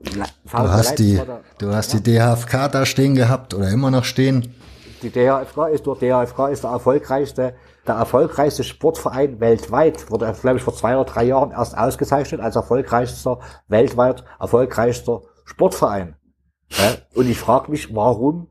[0.00, 0.22] du
[0.52, 2.00] hast die, der, du hast ja.
[2.00, 4.54] die DHFK da stehen gehabt oder immer noch stehen.
[5.02, 7.54] Die DHFK ist dort, DHFK ist der erfolgreichste,
[7.88, 10.10] der erfolgreichste Sportverein weltweit.
[10.10, 16.16] Wurde, glaube ich, vor zwei oder drei Jahren erst ausgezeichnet als erfolgreichster, weltweit erfolgreichster Sportverein.
[16.70, 16.94] Ja?
[17.14, 18.48] Und ich frage mich, warum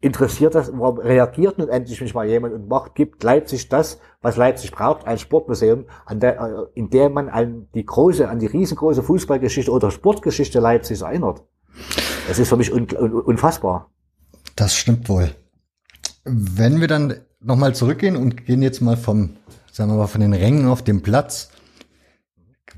[0.00, 4.36] interessiert das, warum reagiert nun endlich nicht mal jemand und macht, gibt Leipzig das, was
[4.36, 9.02] Leipzig braucht, ein Sportmuseum, der, äh, in der man an die große, an die riesengroße
[9.02, 11.44] Fußballgeschichte oder Sportgeschichte Leipzigs erinnert.
[12.28, 13.90] Das ist für mich un, un, unfassbar.
[14.54, 15.30] Das stimmt wohl.
[16.24, 19.36] Wenn wir dann nochmal zurückgehen und gehen jetzt mal vom,
[19.72, 21.50] sagen wir mal, von den Rängen auf dem Platz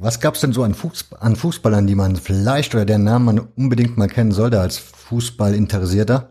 [0.00, 3.38] was gab's denn so an, Fußball, an Fußballern, die man vielleicht oder deren Namen man
[3.38, 6.30] unbedingt mal kennen sollte als Fußballinteressierter?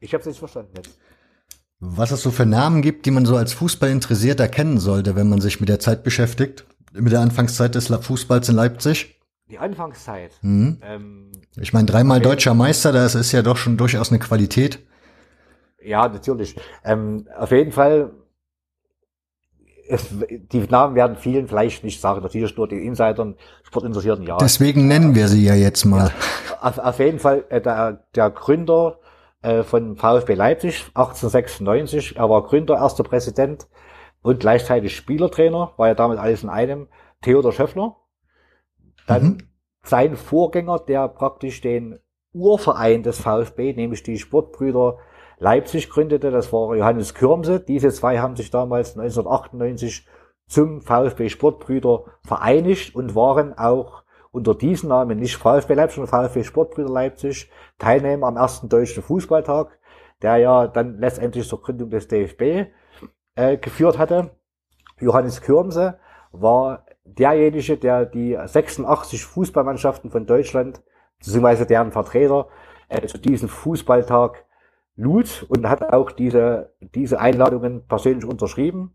[0.00, 0.98] Ich habe es nicht verstanden jetzt.
[1.78, 5.40] Was es so für Namen gibt, die man so als Fußballinteressierter kennen sollte, wenn man
[5.40, 9.20] sich mit der Zeit beschäftigt, mit der Anfangszeit des Fußballs in Leipzig?
[9.48, 10.32] Die Anfangszeit.
[10.42, 10.78] Mhm.
[10.82, 12.30] Ähm, ich meine, dreimal okay.
[12.30, 14.80] deutscher Meister, das ist ja doch schon durchaus eine Qualität.
[15.82, 16.56] Ja, natürlich.
[16.84, 18.12] Ähm, auf jeden Fall
[19.88, 20.08] es,
[20.52, 24.36] die Namen werden vielen vielleicht nicht sagen, natürlich nur den Insidern, Sportinteressierten, ja.
[24.36, 26.10] Deswegen nennen wir sie ja jetzt mal.
[26.60, 28.98] Auf, auf jeden Fall äh, der, der Gründer
[29.42, 33.66] äh, von VfB Leipzig 1896, er war Gründer, erster Präsident
[34.22, 36.88] und gleichzeitig Spielertrainer, war ja damit alles in einem,
[37.22, 37.96] Theodor Schöffler.
[39.06, 39.38] Dann mhm.
[39.82, 41.98] sein Vorgänger, der praktisch den
[42.32, 44.98] Urverein des VfB, nämlich die Sportbrüder
[45.38, 46.30] Leipzig gründete.
[46.30, 47.60] Das war Johannes Kürmse.
[47.60, 50.06] Diese zwei haben sich damals 1998
[50.46, 56.44] zum VfB Sportbrüder vereinigt und waren auch unter diesem Namen nicht VfB Leipzig, sondern VfB
[56.44, 59.78] Sportbrüder Leipzig Teilnehmer am ersten deutschen Fußballtag,
[60.22, 62.70] der ja dann letztendlich zur Gründung des DFB
[63.36, 64.30] äh, geführt hatte.
[65.00, 65.98] Johannes Kürmse
[66.32, 70.82] war derjenige, der die 86 Fußballmannschaften von Deutschland,
[71.18, 72.48] beziehungsweise deren Vertreter,
[72.88, 74.44] äh, zu diesem Fußballtag
[74.98, 78.94] lud und hat auch diese, diese Einladungen persönlich unterschrieben.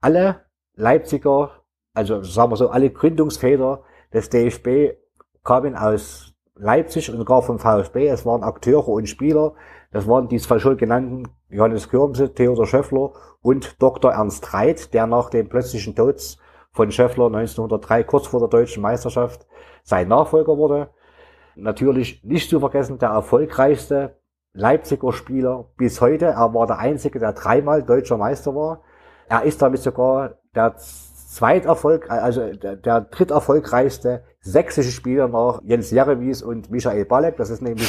[0.00, 1.62] Alle Leipziger,
[1.94, 4.96] also sagen wir so, alle Gründungsväter des DFB
[5.44, 8.08] kamen aus Leipzig und gar vom VfB.
[8.08, 9.54] Es waren Akteure und Spieler.
[9.92, 14.12] Das waren die zwei schon genannten Johannes Kürmse, Theodor Schöffler und Dr.
[14.12, 16.38] Ernst Reit, der nach dem plötzlichen Tod
[16.72, 19.46] von Schöffler 1903, kurz vor der deutschen Meisterschaft,
[19.82, 20.90] sein Nachfolger wurde.
[21.56, 24.19] Natürlich nicht zu vergessen der erfolgreichste
[24.52, 26.26] Leipziger Spieler bis heute.
[26.26, 28.82] Er war der einzige, der dreimal deutscher Meister war.
[29.28, 36.42] Er ist damit sogar der zweiterfolg, also der, der dritterfolgreichste sächsische Spieler nach Jens Jeremies
[36.42, 37.36] und Michael Balek.
[37.36, 37.88] Das ist nämlich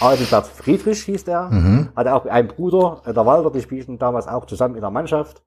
[0.00, 1.48] Adalbert Friedrich hieß der.
[1.48, 1.88] Mhm.
[1.96, 5.42] Hatte auch einen Bruder, der Walter, die spielten damals auch zusammen in der Mannschaft.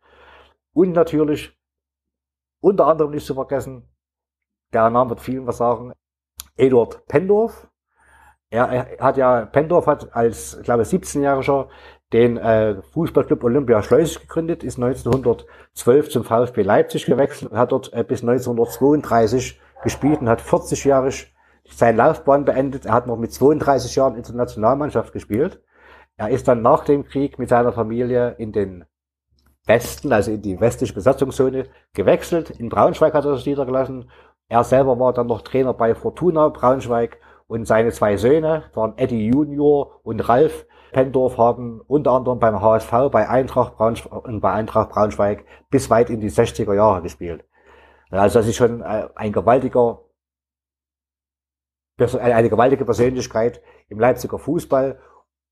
[0.74, 1.56] Und natürlich,
[2.62, 3.88] unter anderem nicht zu vergessen,
[4.74, 5.94] der Name wird vielen was sagen,
[6.56, 7.68] Eduard Pendorf,
[8.50, 11.68] er, hat ja, Pendorf hat als, ich glaube, 17-Jähriger
[12.12, 17.94] den äh, Fußballclub Olympia Schleusig gegründet, ist 1912 zum VfB Leipzig gewechselt und hat dort
[17.94, 21.32] äh, bis 1932 gespielt und hat 40-jährig
[21.70, 22.86] seine Laufbahn beendet.
[22.88, 25.62] Er hat noch mit 32 Jahren Internationalmannschaft gespielt.
[26.18, 28.86] Er ist dann nach dem Krieg mit seiner Familie in den
[29.68, 32.50] Westen, also in die westliche Besatzungszone, gewechselt.
[32.50, 34.10] In Braunschweig hat er sich niedergelassen.
[34.48, 39.28] Er selber war dann noch Trainer bei Fortuna Braunschweig und seine zwei Söhne, waren Eddie
[39.28, 44.90] Junior und Ralf Pendorf, haben unter anderem beim HSV, bei Eintracht Braunschweig und bei Eintracht
[44.90, 47.44] Braunschweig bis weit in die 60er Jahre gespielt.
[48.12, 50.00] Also das ist schon äh, ein gewaltiger,
[51.98, 55.00] eine gewaltige Persönlichkeit im Leipziger Fußball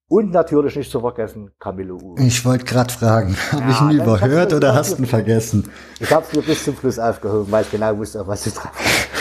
[0.07, 2.21] und natürlich nicht zu vergessen, Camillo Uwe.
[2.21, 5.71] Ich wollte gerade fragen, habe ja, ich ihn überhört oder hast du ihn vergessen?
[5.99, 8.53] Ich habe es mir bis zum Schluss aufgehoben, weil ich genau wusste, auf was ich
[8.53, 8.71] drauf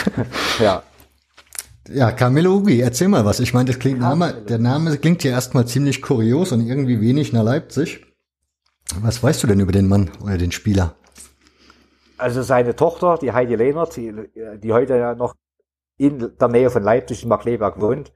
[0.59, 0.83] Ja.
[1.89, 3.39] Ja, Camillo Ugi, erzähl mal was.
[3.39, 7.31] Ich meine, das klingt Name, der Name klingt ja erstmal ziemlich kurios und irgendwie wenig
[7.31, 8.05] nach Leipzig.
[9.01, 10.95] Was weißt du denn über den Mann oder den Spieler?
[12.17, 14.13] Also seine Tochter, die Heidi Lehnert, die,
[14.61, 15.35] die heute ja noch
[15.97, 18.11] in der Nähe von Leipzig in Markleberg wohnt,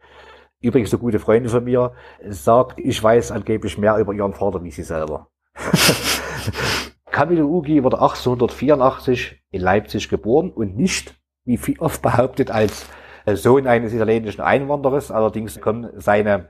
[0.60, 1.94] übrigens eine gute Freundin von mir,
[2.30, 5.30] sagt, ich weiß angeblich mehr über ihren Vater wie sie selber.
[7.12, 12.86] Camillo Ugi wurde 1884 in Leipzig geboren und nicht, wie viel oft behauptet, als
[13.26, 15.12] Sohn eines italienischen Einwanderers.
[15.12, 16.50] Allerdings kommen seine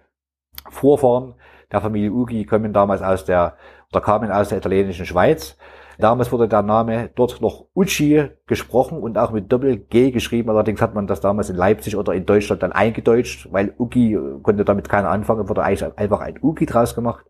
[0.69, 1.36] Vorfahren
[1.71, 3.55] der Familie Ugi kommen damals aus der,
[3.91, 5.57] oder kamen aus der italienischen Schweiz.
[5.97, 10.49] Damals wurde der Name dort noch Ucci gesprochen und auch mit Doppel-G geschrieben.
[10.49, 14.39] Allerdings hat man das damals in Leipzig oder in Deutschland dann eingedeutscht, weil Ugi äh,
[14.41, 17.25] konnte damit keiner anfangen, wurde eigentlich einfach ein Ugi draus gemacht.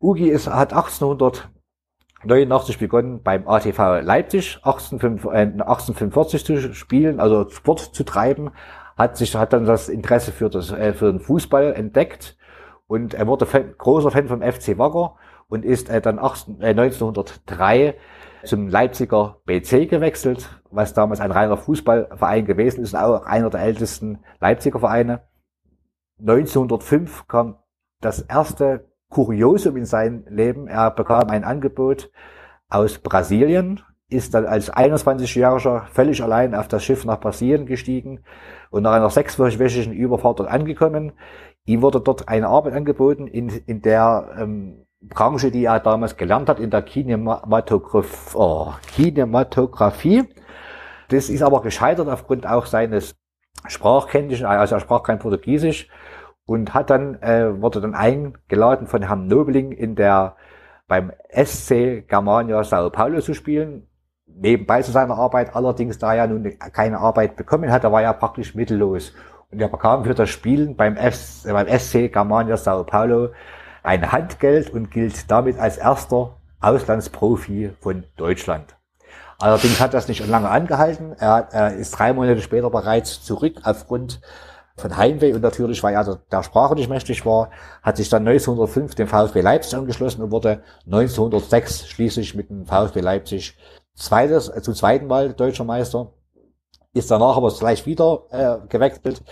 [0.00, 1.48] Ugi ist, hat 1800
[2.24, 8.50] 89 begonnen beim ATV Leipzig 1845 äh, zu spielen, also Sport zu treiben,
[8.96, 12.36] hat sich hat dann das Interesse für das äh, für den Fußball entdeckt
[12.86, 15.16] und er wurde Fan, großer Fan vom FC Wacker
[15.48, 17.96] und ist äh, dann 18, äh, 1903
[18.44, 24.20] zum Leipziger BC gewechselt, was damals ein reiner Fußballverein gewesen ist, auch einer der ältesten
[24.40, 25.22] Leipziger Vereine.
[26.20, 27.56] 1905 kam
[28.00, 30.66] das erste Kuriosum in seinem Leben.
[30.66, 32.10] Er bekam ein Angebot
[32.68, 38.20] aus Brasilien, ist dann als 21-Jähriger völlig allein auf das Schiff nach Brasilien gestiegen
[38.70, 41.12] und nach einer sechswöchigen Überfahrt dort angekommen.
[41.64, 46.48] Ihm wurde dort eine Arbeit angeboten in, in der ähm, Branche, die er damals gelernt
[46.48, 50.24] hat, in der Kinematograph oh, Kinematografie.
[51.08, 53.14] Das ist aber gescheitert aufgrund auch seines
[53.66, 55.88] Sprachkenntnissen, also er sprach kein Portugiesisch
[56.46, 60.36] und hat dann, äh, wurde dann eingeladen von Herrn Nobeling in der,
[60.88, 63.86] beim SC Germania Sao Paulo zu spielen.
[64.26, 68.54] Nebenbei zu seiner Arbeit, allerdings da er nun keine Arbeit bekommen hatte, war er praktisch
[68.54, 69.12] mittellos.
[69.50, 73.30] Und er bekam für das Spielen beim, F, beim SC Germania Sao Paulo
[73.82, 78.76] ein Handgeld und gilt damit als erster Auslandsprofi von Deutschland.
[79.38, 81.14] Allerdings hat das nicht lange angehalten.
[81.18, 84.20] Er, er ist drei Monate später bereits zurück aufgrund
[84.82, 87.50] von Heimweh und natürlich, weil er der, der Sprache nicht mächtig war,
[87.82, 93.00] hat sich dann 1905 dem VfB Leipzig angeschlossen und wurde 1906 schließlich mit dem VfB
[93.00, 93.56] Leipzig
[93.94, 96.12] zweites, äh, zum zweiten Mal deutscher Meister,
[96.92, 99.22] ist danach aber gleich wieder äh, gewechselt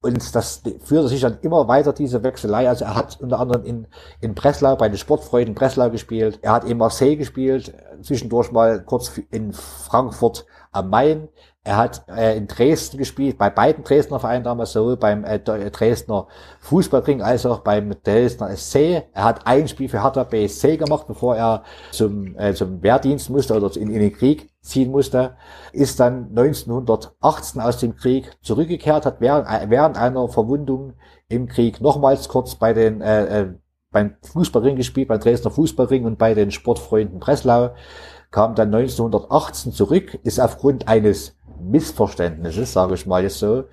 [0.00, 2.68] und das führte sich dann immer weiter, diese Wechselei.
[2.68, 3.86] Also er hat unter anderem in,
[4.20, 6.38] in Breslau bei den Sportfreunden Breslau gespielt.
[6.42, 11.28] Er hat in Marseille gespielt, zwischendurch mal kurz in Frankfurt am Main.
[11.68, 16.26] Er hat äh, in Dresden gespielt, bei beiden Dresdner Vereinen damals, sowohl beim äh, Dresdner
[16.60, 19.04] Fußballring als auch beim Dresdner SC.
[19.12, 23.54] Er hat ein Spiel für Hertha BSC gemacht, bevor er zum, äh, zum Wehrdienst musste
[23.54, 25.36] oder in, in den Krieg ziehen musste.
[25.72, 30.94] Ist dann 1918 aus dem Krieg zurückgekehrt, hat während, äh, während einer Verwundung
[31.28, 33.54] im Krieg nochmals kurz bei den äh, äh,
[33.90, 37.74] beim Fußballring gespielt, beim Dresdner Fußballring und bei den Sportfreunden Breslau,
[38.30, 43.64] kam dann 1918 zurück, ist aufgrund eines Missverständnisses, sage ich mal jetzt so,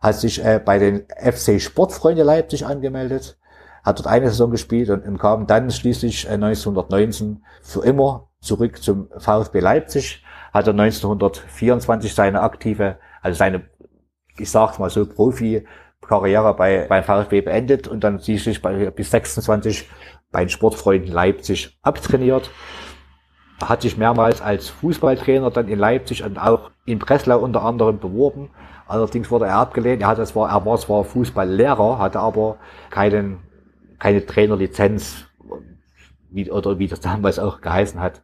[0.00, 3.38] hat sich äh, bei den FC Sportfreunde Leipzig angemeldet,
[3.82, 8.82] hat dort eine Saison gespielt und, und kam dann schließlich äh, 1919 für immer zurück
[8.82, 13.64] zum VfB Leipzig, hat er 1924 seine aktive, also seine,
[14.38, 19.88] ich sag's mal so, Profi-Karriere bei, beim VfB beendet und dann schließlich bei, bis 26
[20.30, 22.50] bei den Sportfreunden Leipzig abtrainiert
[23.60, 28.50] hat sich mehrmals als Fußballtrainer dann in Leipzig und auch in Breslau unter anderem beworben.
[28.86, 30.00] Allerdings wurde er abgelehnt.
[30.02, 32.56] Er, hatte zwar, er war zwar Fußballlehrer, hatte aber
[32.90, 33.40] keinen,
[33.98, 35.26] keine Trainerlizenz,
[36.30, 38.22] wie, oder wie das damals auch geheißen hat.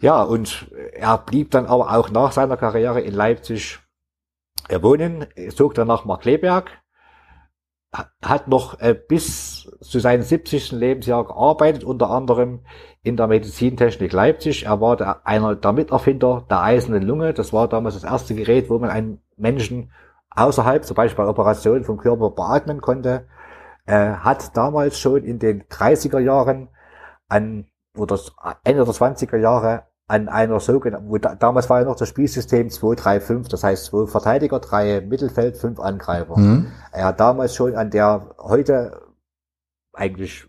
[0.00, 3.78] Ja, und er blieb dann aber auch nach seiner Karriere in Leipzig
[4.70, 6.70] wohnen, zog dann nach Markleberg,
[8.22, 10.72] hat noch äh, bis zu seinem 70.
[10.72, 12.60] Lebensjahr gearbeitet, unter anderem
[13.02, 14.64] in der Medizintechnik Leipzig.
[14.66, 17.34] Er war der, einer der Miterfinder der eisernen Lunge.
[17.34, 19.92] Das war damals das erste Gerät, wo man einen Menschen
[20.30, 23.28] außerhalb, zum Beispiel bei Operationen vom Körper beatmen konnte.
[23.86, 26.68] Er hat damals schon in den 30er Jahren
[27.28, 28.18] an, oder
[28.64, 32.68] Ende der 20er Jahre an einer sogenannten, wo da, damals war ja noch das Spielsystem
[32.68, 36.38] 2-3-5, das heißt zwei Verteidiger, drei Mittelfeld, fünf Angreifer.
[36.38, 36.72] Mhm.
[36.92, 39.00] Er hat damals schon an der heute
[39.92, 40.46] eigentlich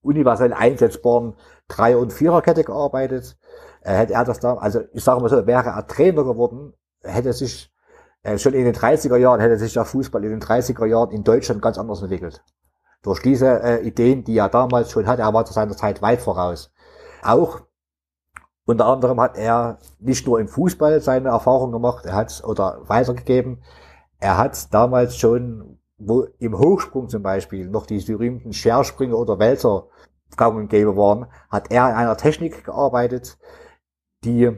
[0.00, 1.34] universell einsetzbaren
[1.66, 3.36] Drei- und Viererkette gearbeitet.
[3.82, 6.72] Äh, hätte er das da, also ich sage mal so, wäre er Trainer geworden,
[7.02, 7.70] hätte sich
[8.22, 11.24] äh, schon in den 30er Jahren hätte sich der Fußball in den 30er Jahren in
[11.24, 12.42] Deutschland ganz anders entwickelt.
[13.02, 16.20] Durch diese äh, Ideen, die er damals schon hatte, er war zu seiner Zeit weit
[16.20, 16.72] voraus.
[17.22, 17.60] Auch
[18.68, 23.62] unter anderem hat er nicht nur im Fußball seine Erfahrung gemacht, er hat oder weitergegeben.
[24.20, 29.86] Er hat damals schon, wo im Hochsprung zum Beispiel noch die berühmten Scherspringer oder Wälzer
[30.36, 33.38] gang und gäbe waren, hat er in einer Technik gearbeitet,
[34.22, 34.50] die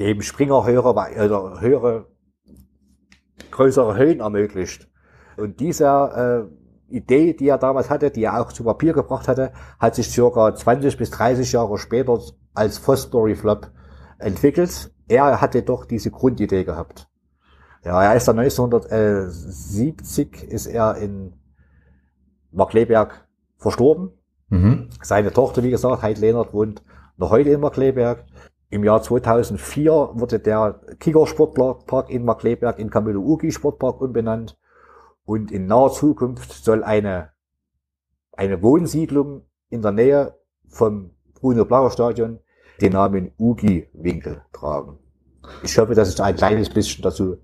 [0.00, 2.06] dem Springer höhere, oder höhere,
[3.52, 4.88] größere Höhen ermöglicht.
[5.36, 6.48] Und dieser
[6.90, 10.10] äh, Idee, die er damals hatte, die er auch zu Papier gebracht hatte, hat sich
[10.10, 12.18] circa 20 bis 30 Jahre später
[12.54, 13.70] als Fosbury Flop
[14.18, 14.90] entwickelt.
[15.08, 17.08] Er hatte doch diese Grundidee gehabt.
[17.84, 21.34] Ja, er ist dann 1970 ist er in
[22.50, 24.12] Markleberg verstorben.
[24.48, 24.88] Mhm.
[25.02, 26.82] Seine Tochter, wie gesagt, Heid Lehnert, wohnt
[27.16, 28.24] noch heute in Markleberg.
[28.70, 34.58] Im Jahr 2004 wurde der Kicker Sportpark in Markleberg in Camillo Ugi Sportpark umbenannt.
[35.24, 37.30] Und in naher Zukunft soll eine,
[38.32, 40.38] eine Wohnsiedlung in der Nähe
[40.68, 41.13] vom
[41.44, 42.38] Bruno Blauer Stadion
[42.80, 44.98] den Namen Ugi Winkel tragen.
[45.62, 47.36] Ich hoffe, dass ich ein kleines bisschen dazu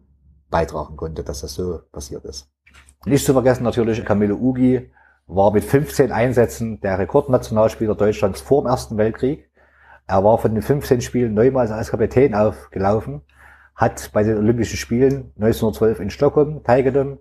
[0.49, 2.51] beitragen konnte, dass das so passiert ist.
[3.05, 4.91] Nicht zu vergessen natürlich, Camilo Ugi
[5.27, 9.51] war mit 15 Einsätzen der Rekordnationalspieler Deutschlands vor dem Ersten Weltkrieg.
[10.07, 13.21] Er war von den 15 Spielen neunmal als Kapitän aufgelaufen,
[13.75, 17.19] hat bei den Olympischen Spielen 1912 in Stockholm teilgenommen,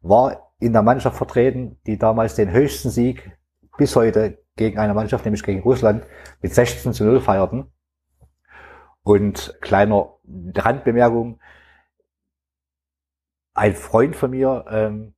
[0.00, 3.36] war in der Mannschaft vertreten, die damals den höchsten Sieg
[3.82, 6.06] bis heute gegen eine Mannschaft, nämlich gegen Russland,
[6.40, 7.66] mit 16 zu 0 feierten.
[9.02, 10.18] Und kleiner
[10.54, 11.40] Randbemerkung,
[13.54, 15.14] ein Freund von mir, ähm,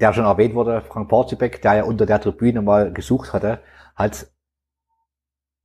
[0.00, 3.62] der schon erwähnt wurde, Frank Porzebeck, der ja unter der Tribüne mal gesucht hatte,
[3.96, 4.26] hat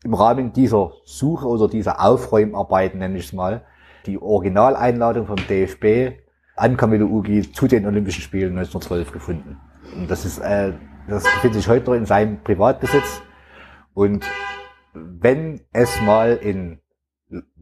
[0.05, 3.65] im Rahmen dieser Suche oder dieser Aufräumarbeiten, nenne ich es mal,
[4.05, 6.21] die Originaleinladung vom DFB
[6.55, 9.59] an Camilo Ugi zu den Olympischen Spielen 1912 gefunden.
[9.93, 10.71] Und das ist, äh,
[11.07, 13.21] das befindet sich heute noch in seinem Privatbesitz.
[13.93, 14.25] Und
[14.93, 16.79] wenn es mal in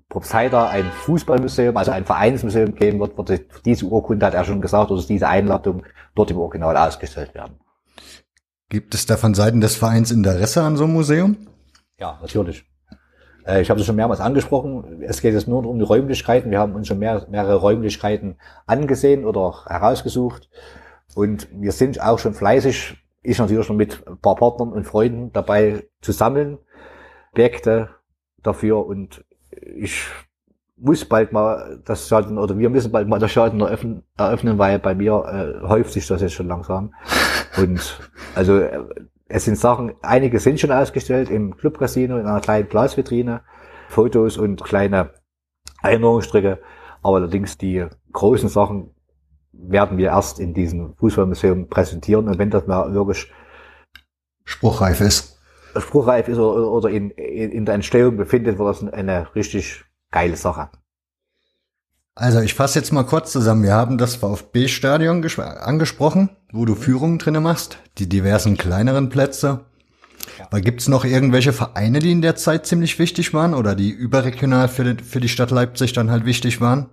[0.09, 4.91] Propsheida ein Fußballmuseum, also ein Vereinsmuseum geben wird, wird diese Urkunde, hat er schon gesagt,
[4.91, 5.83] oder diese Einladung
[6.15, 7.59] dort im Original ausgestellt werden.
[8.69, 11.37] Gibt es da von Seiten des Vereins Interesse an so einem Museum?
[11.99, 12.65] Ja, natürlich.
[13.45, 15.01] Äh, ich habe es schon mehrmals angesprochen.
[15.01, 16.51] Es geht jetzt nur um die Räumlichkeiten.
[16.51, 20.49] Wir haben uns schon mehr, mehrere Räumlichkeiten angesehen oder herausgesucht.
[21.15, 25.31] Und wir sind auch schon fleißig, ich natürlich schon mit ein paar Partnern und Freunden
[25.31, 26.57] dabei zu sammeln,
[27.31, 27.89] Objekte
[28.41, 28.85] dafür.
[28.85, 29.23] Und
[29.75, 30.03] ich
[30.75, 34.79] muss bald mal das Stadion oder wir müssen bald mal das Stadion eröffnen, eröffnen weil
[34.79, 36.93] bei mir äh, häuft sich das jetzt schon langsam.
[37.57, 37.99] Und
[38.33, 38.83] also äh,
[39.27, 43.41] es sind Sachen, einige sind schon ausgestellt im Club Casino in einer kleinen Glasvitrine,
[43.87, 45.11] Fotos und kleine
[45.81, 46.59] Erinnerungsstrecke.
[47.01, 48.91] Aber allerdings die großen Sachen
[49.53, 53.31] werden wir erst in diesem Fußballmuseum präsentieren und wenn das mal wirklich
[54.45, 55.39] spruchreif ist,
[55.79, 60.69] spruchreif ist oder, oder in, in, der Entstehung befindet, wird das eine richtig geile Sache.
[62.13, 63.63] Also ich fasse jetzt mal kurz zusammen.
[63.63, 69.61] Wir haben das VfB-Stadion angesprochen, wo du Führungen drinne machst, die diversen kleineren Plätze.
[70.37, 70.45] Ja.
[70.45, 74.67] Aber gibt's noch irgendwelche Vereine, die in der Zeit ziemlich wichtig waren oder die überregional
[74.67, 76.89] für die, für die Stadt Leipzig dann halt wichtig waren?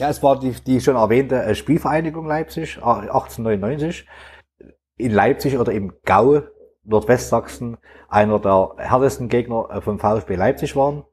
[0.00, 4.06] Ja, es war die, die schon erwähnte äh, Spielvereinigung Leipzig, 1899.
[4.96, 6.40] In Leipzig oder im Gau,
[6.84, 7.76] Nordwestsachsen,
[8.08, 11.04] einer der härtesten Gegner äh, vom VfB Leipzig waren.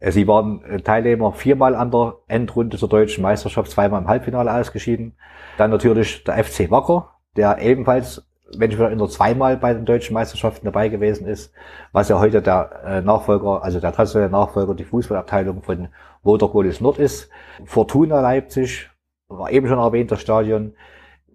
[0.00, 5.16] Äh, sie waren Teilnehmer viermal an der Endrunde zur deutschen Meisterschaft, zweimal im Halbfinale ausgeschieden.
[5.56, 8.26] Dann natürlich der FC Wacker, der ebenfalls
[8.58, 11.52] wenn ich wieder zweimal bei den deutschen Meisterschaften dabei gewesen ist,
[11.90, 15.88] was ja heute der Nachfolger, also der traditionelle Nachfolger, die Fußballabteilung von
[16.26, 17.30] Wodergolis Nord ist.
[17.64, 18.90] Fortuna Leipzig,
[19.28, 20.74] war eben schon erwähnt, das Stadion.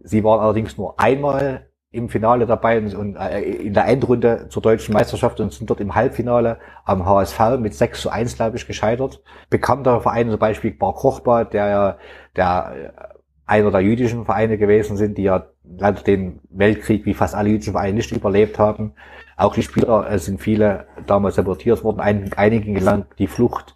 [0.04, 4.94] Sie waren allerdings nur einmal im Finale dabei und äh, in der Endrunde zur deutschen
[4.94, 9.22] Meisterschaft und sind dort im Halbfinale am HSV mit 6 zu 1, glaube ich, gescheitert.
[9.50, 11.98] Bekannter Verein zum Beispiel Bar Kochba, der ja
[12.38, 12.94] der
[13.46, 17.74] einer der jüdischen Vereine gewesen sind, die ja leider den Weltkrieg wie fast alle jüdischen
[17.74, 18.94] Vereine nicht überlebt haben.
[19.36, 23.76] Auch die Spieler äh, sind viele damals deportiert worden, Ein, einigen gelang die Flucht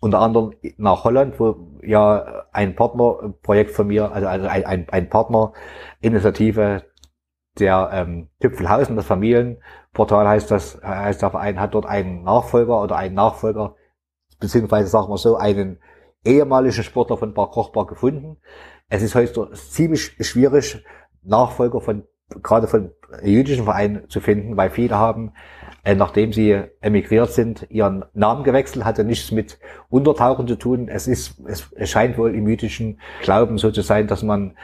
[0.00, 6.84] unter anderem nach Holland, wo ja ein Partnerprojekt von mir, also ein, ein, ein Partnerinitiative
[7.58, 12.96] der ähm, Tüpfelhausen, das Familienportal heißt das, heißt der Verein, hat dort einen Nachfolger oder
[12.96, 13.76] einen Nachfolger,
[14.38, 15.80] beziehungsweise sagen wir so, einen
[16.24, 18.38] ehemaligen Sportler von Bar Kochbar gefunden,
[18.88, 20.84] es ist heute ziemlich schwierig,
[21.22, 22.04] Nachfolger von,
[22.42, 22.90] gerade von
[23.22, 25.32] jüdischen Vereinen zu finden, weil viele haben,
[25.84, 30.88] äh, nachdem sie emigriert sind, ihren Namen gewechselt, hatte nichts mit Untertauchen zu tun.
[30.88, 34.56] Es ist, es, scheint wohl im jüdischen Glauben so zu sein, dass man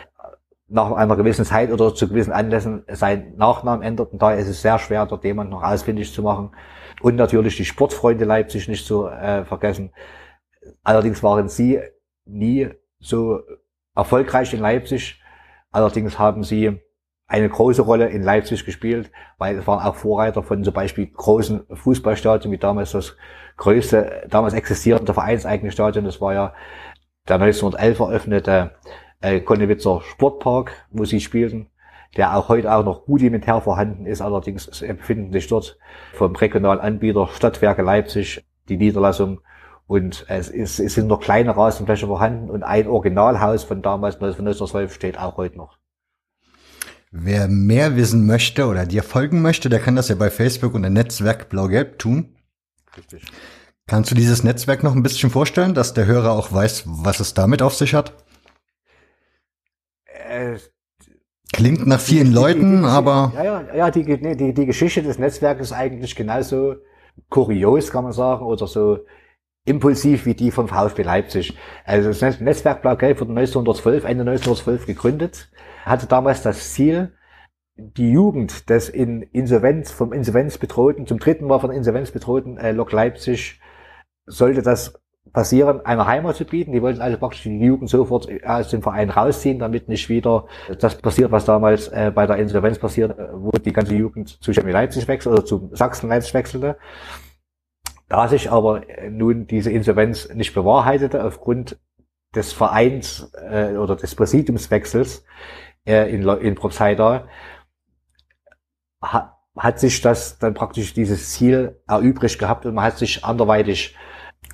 [0.68, 4.12] nach einer gewissen Zeit oder zu gewissen Anlässen seinen Nachnamen ändert.
[4.12, 6.50] Und daher ist es sehr schwer, dort jemand noch ausfindig zu machen.
[7.00, 9.92] Und natürlich die Sportfreunde Leipzig nicht zu äh, vergessen.
[10.83, 11.81] Allerdings waren sie
[12.24, 13.40] nie so
[13.94, 15.22] erfolgreich in Leipzig.
[15.70, 16.81] Allerdings haben sie
[17.29, 21.67] eine große Rolle in Leipzig gespielt, weil es waren auch Vorreiter von zum Beispiel großen
[21.73, 23.17] Fußballstadien, wie damals das
[23.57, 26.05] größte, damals existierende vereinseigene Stadion.
[26.05, 26.55] Das war ja
[27.29, 28.71] der 1911 eröffnete
[29.21, 31.69] äh, Konnewitzer Sportpark, wo sie spielten,
[32.17, 34.23] der auch heute auch noch rudimentär vorhanden ist.
[34.23, 35.79] Allerdings befinden sich dort
[36.12, 39.41] vom regionalen Anbieter Stadtwerke Leipzig die Niederlassung
[39.89, 44.27] und es, ist, es sind noch kleine Rasenfläche vorhanden und ein Originalhaus von damals, von
[44.29, 45.79] 1912, steht auch heute noch.
[47.11, 50.90] Wer mehr wissen möchte oder dir folgen möchte, der kann das ja bei Facebook unter
[50.90, 52.37] Netzwerk Blau-Gelb tun.
[52.97, 53.25] Richtig.
[53.87, 57.35] Kannst du dieses Netzwerk noch ein bisschen vorstellen, dass der Hörer auch weiß, was es
[57.35, 58.12] damit auf sich hat?
[60.07, 60.57] Äh,
[61.53, 63.33] Klingt nach vielen die, Leuten, die, die, aber.
[63.37, 64.05] Ja, ja, ja, die,
[64.37, 66.75] die, die Geschichte des Netzwerkes ist eigentlich genauso
[67.31, 68.99] kurios, kann man sagen, oder so
[69.64, 71.57] impulsiv wie die vom VfB Leipzig.
[71.85, 75.49] Also das Netzwerk Blau-Gelb wurde 1912, Ende 1912 gegründet,
[75.87, 77.12] hatte damals das Ziel,
[77.77, 82.72] die Jugend des in Insolvenz, vom Insolvenz bedrohten, zum dritten Mal von Insolvenz bedrohten äh,
[82.72, 83.61] Lok Leipzig,
[84.27, 85.01] sollte das
[85.33, 86.72] passieren, einer Heimat zu bieten.
[86.72, 90.46] Die wollten also praktisch die Jugend sofort aus dem Verein rausziehen, damit nicht wieder
[90.79, 94.53] das passiert, was damals äh, bei der Insolvenz passiert, äh, wo die ganze Jugend zu
[94.53, 96.79] Chemie Leipzig wechselte oder zu Sachsen Leipzig wechselte.
[98.09, 101.79] Da sich aber äh, nun diese Insolvenz nicht bewahrheitete aufgrund
[102.35, 105.25] des Vereins äh, oder des Präsidiumswechsels
[105.87, 107.29] äh, in, in Propsheida,
[109.03, 113.96] ha, hat sich das dann praktisch dieses Ziel erübrigt gehabt und man hat sich anderweitig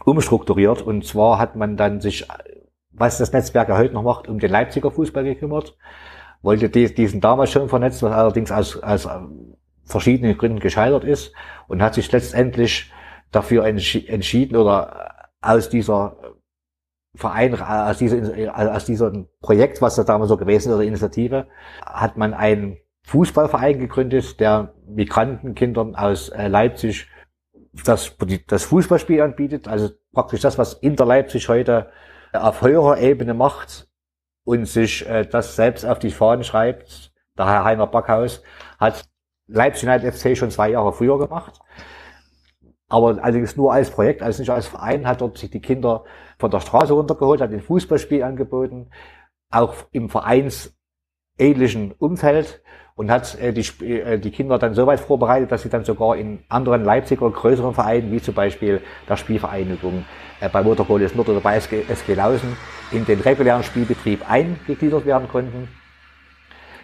[0.05, 0.83] umstrukturiert.
[0.83, 2.27] Und zwar hat man dann sich,
[2.91, 5.77] was das Netzwerk ja heute noch macht, um den Leipziger Fußball gekümmert,
[6.43, 9.09] wollte diesen damals schon vernetzt, was allerdings aus, aus
[9.85, 11.33] verschiedenen Gründen gescheitert ist
[11.69, 12.93] und hat sich letztendlich
[13.31, 16.17] dafür entschieden oder aus dieser
[17.15, 21.47] Verein, aus, dieser, aus diesem Projekt, was da damals so gewesen ist, oder Initiative,
[21.85, 27.09] hat man einen Fußballverein gegründet, der Migrantenkindern aus äh, Leipzig
[27.85, 31.91] das, das Fußballspiel anbietet, also praktisch das, was Inter Leipzig heute
[32.33, 33.89] auf höherer Ebene macht
[34.45, 37.13] und sich äh, das selbst auf die Fahnen schreibt.
[37.37, 38.43] Der Herr Heiner Backhaus
[38.79, 39.05] hat
[39.47, 41.61] Leipzig United FC schon zwei Jahre früher gemacht
[42.93, 46.05] aber allerdings nur als Projekt, also nicht als Verein, hat dort sich die Kinder
[46.39, 48.91] von der Straße runtergeholt, hat ein Fußballspiel angeboten,
[49.51, 52.63] auch im vereinsähnlichen Umfeld
[52.95, 56.17] und hat äh, die, äh, die Kinder dann so weit vorbereitet, dass sie dann sogar
[56.17, 60.05] in anderen Leipziger größeren Vereinen, wie zum Beispiel der Spielvereinigung
[60.41, 62.59] äh, bei Motorgolis Nord oder bei SG Lausen,
[62.91, 65.69] in den regulären Spielbetrieb eingegliedert werden konnten.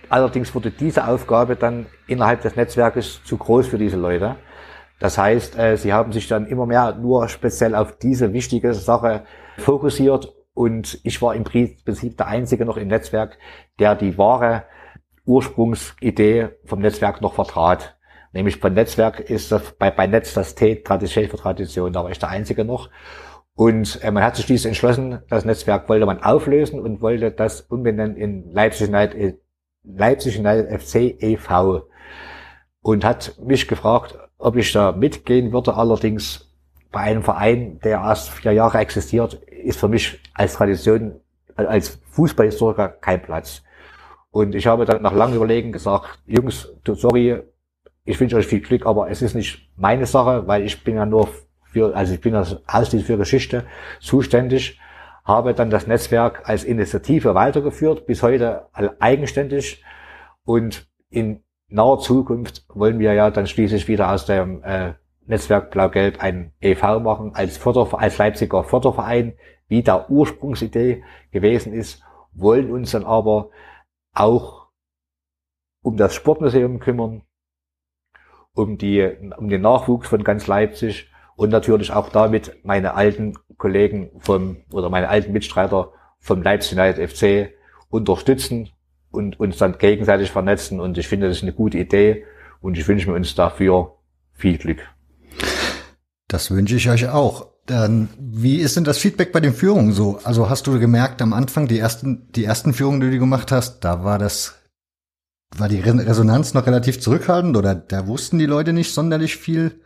[0.09, 4.37] Allerdings wurde diese Aufgabe dann innerhalb des Netzwerkes zu groß für diese Leute.
[4.99, 9.25] Das heißt, äh, sie haben sich dann immer mehr nur speziell auf diese wichtige Sache
[9.59, 13.39] fokussiert und ich war im Prinzip der Einzige noch im Netzwerk,
[13.79, 14.65] der die wahre
[15.25, 17.97] Ursprungsidee vom Netzwerk noch vertrat.
[18.33, 22.11] Nämlich von Netzwerk ist das, bei, bei Netz das T Tradition für Tradition, da war
[22.11, 22.91] ich der Einzige noch.
[23.55, 27.61] Und äh, man hat sich schließlich entschlossen, das Netzwerk wollte man auflösen und wollte das
[27.61, 29.41] umbenennen in Leipzig United,
[29.85, 31.89] Leipzig United FC e.V.
[32.81, 35.75] Und hat mich gefragt, ob ich da mitgehen würde.
[35.75, 36.49] Allerdings
[36.91, 41.21] bei einem Verein, der erst vier Jahre existiert, ist für mich als Tradition,
[41.57, 43.63] als Fußballhistoriker kein Platz.
[44.31, 47.43] Und ich habe dann nach langem Überlegen gesagt, Jungs, sorry,
[48.05, 51.05] ich wünsche euch viel Glück, aber es ist nicht meine Sache, weil ich bin ja
[51.05, 51.29] nur
[51.65, 53.67] für, also ich bin ja ausschließlich für Geschichte
[54.01, 54.81] zuständig,
[55.25, 58.67] habe dann das Netzwerk als Initiative weitergeführt, bis heute
[58.99, 59.85] eigenständig
[60.45, 64.95] und in naher Zukunft wollen wir ja dann schließlich wieder aus dem äh,
[65.27, 69.35] Netzwerk Blau-Gelb ein EV machen, als, Förder, als Leipziger Förderverein,
[69.69, 72.03] wie der Ursprungsidee gewesen ist,
[72.33, 73.51] wollen uns dann aber
[74.15, 74.69] auch
[75.83, 77.23] um das Sportmuseum kümmern,
[78.55, 79.07] um, die,
[79.37, 84.89] um den Nachwuchs von ganz Leipzig und natürlich auch damit meine alten Kollegen vom oder
[84.89, 87.55] meine alten Mitstreiter vom Leipzig United FC
[87.91, 88.71] unterstützen
[89.11, 90.81] und uns dann gegenseitig vernetzen.
[90.81, 92.25] Und ich finde, das ist eine gute Idee
[92.61, 93.97] und ich wünsche mir uns dafür
[94.35, 94.81] viel Glück.
[96.29, 97.47] Das wünsche ich euch auch.
[97.67, 100.21] Dann, wie ist denn das Feedback bei den Führungen so?
[100.25, 103.81] Also hast du gemerkt am Anfang, die ersten, die ersten Führungen, die du gemacht hast,
[103.81, 104.55] da war das,
[105.57, 109.81] war die Resonanz noch relativ zurückhaltend oder da wussten die Leute nicht sonderlich viel?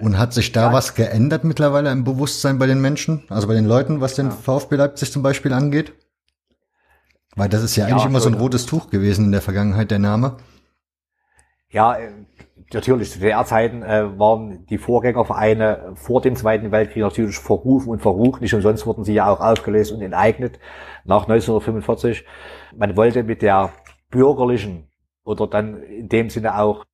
[0.00, 0.72] Und hat sich da ja.
[0.72, 4.32] was geändert mittlerweile im Bewusstsein bei den Menschen, also bei den Leuten, was den ja.
[4.32, 5.92] VfB Leipzig zum Beispiel angeht?
[7.34, 9.90] Weil das ist ja eigentlich ja, immer so ein rotes Tuch gewesen in der Vergangenheit,
[9.90, 10.36] der Name.
[11.70, 12.10] Ja, äh,
[12.72, 18.42] natürlich, zu DDR-Zeiten äh, waren die Vorgängervereine vor dem Zweiten Weltkrieg natürlich verrufen und verrucht.
[18.42, 20.58] Nicht umsonst wurden sie ja auch aufgelöst und enteignet
[21.04, 22.24] nach 1945.
[22.76, 23.72] Man wollte mit der
[24.10, 24.90] bürgerlichen
[25.24, 26.84] oder dann in dem Sinne auch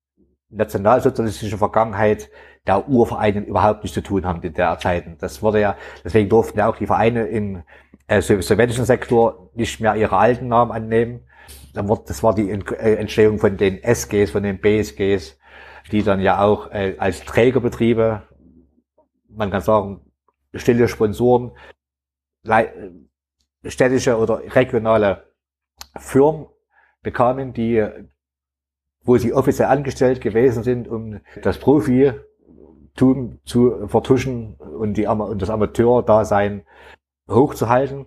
[0.49, 2.29] nationalsozialistischen Vergangenheit
[2.65, 5.17] der Urvereine überhaupt nichts zu tun haben in der Zeiten.
[5.19, 7.63] Das wurde ja, deswegen durften ja auch die Vereine im
[8.09, 11.21] äh, sowjetischen Sektor nicht mehr ihre alten Namen annehmen.
[11.73, 15.37] Das war die äh, Entstehung von den SGs, von den BSGs,
[15.91, 18.23] die dann ja auch äh, als Trägerbetriebe,
[19.29, 20.01] man kann sagen,
[20.55, 21.51] stille Sponsoren,
[23.63, 25.25] städtische oder regionale
[25.97, 26.47] Firmen
[27.03, 27.87] bekamen, die,
[29.03, 35.51] wo sie offiziell angestellt gewesen sind, um das Profitum zu vertuschen und, die, und das
[35.51, 36.63] Amateur-Dasein
[37.29, 38.05] hochzuhalten.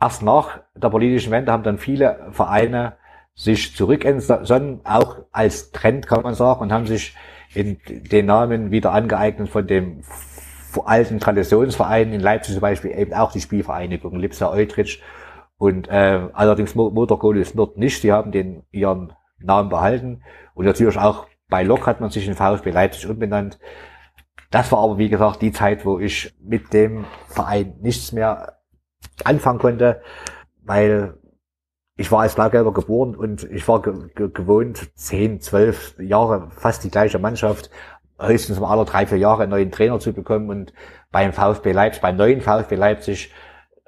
[0.00, 2.96] Erst nach der politischen Wende haben dann viele Vereine
[3.34, 7.16] sich zurückentsonnen, auch als Trend kann man sagen, und haben sich
[7.54, 10.02] in den Namen wieder angeeignet von dem
[10.84, 15.02] alten Traditionsverein in Leipzig zum Beispiel eben auch die Spielvereinigung Lipsa Eutrich
[15.58, 20.22] und äh, allerdings Motorgolis Nord nicht, die haben den ihren Namen behalten
[20.54, 23.58] und natürlich auch bei Lok hat man sich in VfB Leipzig umbenannt.
[24.52, 28.58] Das war aber wie gesagt die Zeit, wo ich mit dem Verein nichts mehr
[29.24, 30.02] anfangen konnte,
[30.62, 31.14] weil
[31.96, 36.84] ich war als Blaugelber geboren und ich war ge ge gewohnt, zehn, zwölf Jahre fast
[36.84, 37.70] die gleiche Mannschaft,
[38.20, 40.74] höchstens mal alle drei, vier Jahre einen neuen Trainer zu bekommen und
[41.10, 43.32] beim VfB Leipzig, beim neuen VfB Leipzig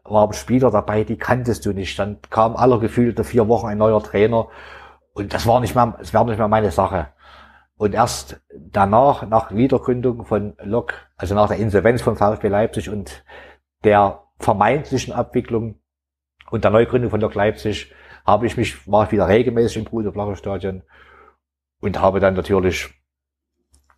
[0.02, 1.98] waren Spieler dabei, die kanntest du nicht.
[1.98, 4.48] Dann kam aller gefühlte vier Wochen ein neuer Trainer
[5.12, 7.08] und das war nicht mehr, es war nicht mehr meine Sache.
[7.76, 13.24] Und erst danach, nach Wiedergründung von Lok, also nach der Insolvenz von VfB Leipzig und
[13.82, 15.80] der vermeintlichen Abwicklung
[16.50, 17.92] und der Neugründung von Lok Leipzig
[18.24, 20.82] habe ich mich, war ich wieder regelmäßig im Bruder Stadion
[21.80, 22.88] und habe dann natürlich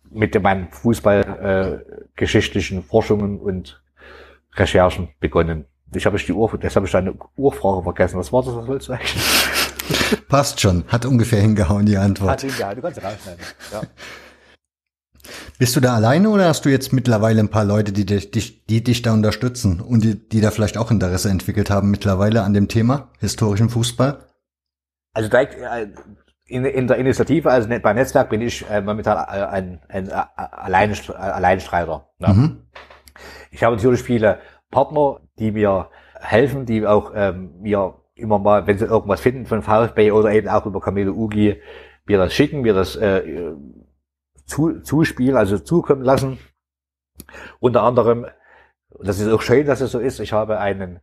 [0.09, 3.83] mit meinen fußballgeschichtlichen äh, Forschungen und
[4.55, 5.65] Recherchen begonnen.
[5.93, 8.19] Ich habe die Uhr, jetzt habe ich deine Urfrage vergessen.
[8.19, 9.47] Was war das, was wolltest du eigentlich?
[10.29, 12.31] Passt schon, hat ungefähr hingehauen die Antwort.
[12.31, 13.45] Hat hingehauen, du kannst rausschneiden.
[13.71, 13.81] Ja.
[15.59, 18.83] Bist du da alleine oder hast du jetzt mittlerweile ein paar Leute, die dich, die
[18.83, 22.67] dich da unterstützen und die, die da vielleicht auch Interesse entwickelt haben mittlerweile an dem
[22.67, 24.19] Thema historischen Fußball?
[25.13, 25.87] Also direkt, äh,
[26.45, 30.27] in, in der Initiative, also beim Netzwerk bin ich äh, momentan äh, ein, ein, ein
[30.35, 32.09] Allein, Alleinstreiter.
[32.19, 32.27] Ne?
[32.33, 32.67] Mhm.
[33.51, 34.39] Ich habe natürlich viele
[34.71, 39.61] Partner, die mir helfen, die auch ähm, mir immer mal, wenn sie irgendwas finden von
[39.61, 41.61] VfB oder eben auch über Camilo Ugi,
[42.05, 43.53] mir das schicken, mir das äh,
[44.45, 46.39] zu, zuspielen, also zukommen lassen.
[47.59, 48.25] Unter anderem,
[49.01, 50.99] das ist auch schön, dass es so ist, ich habe einen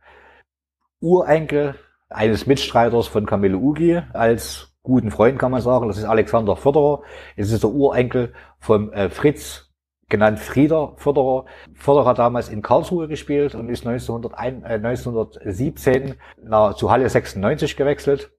[0.99, 1.75] Urenkel
[2.09, 5.87] eines Mitstreiters von Camilo Ugi als guten Freund, kann man sagen.
[5.87, 7.01] Das ist Alexander Förderer.
[7.35, 9.64] Es ist der Urenkel vom äh, Fritz,
[10.09, 11.45] genannt Frieder Förderer.
[11.73, 18.31] Förderer damals in Karlsruhe gespielt und ist 1901, äh, 1917 nach, zu Halle 96 gewechselt,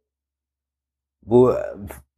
[1.23, 1.51] wo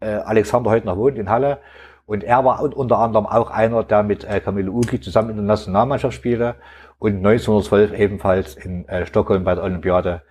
[0.01, 1.59] äh, Alexander heute noch wohnt, in Halle.
[2.07, 5.45] Und er war unter anderem auch einer, der mit äh, Camille Uki zusammen in der
[5.45, 6.57] Nationalmannschaft spielte
[6.99, 10.23] und 1912 ebenfalls in Stockholm bei der Olympiade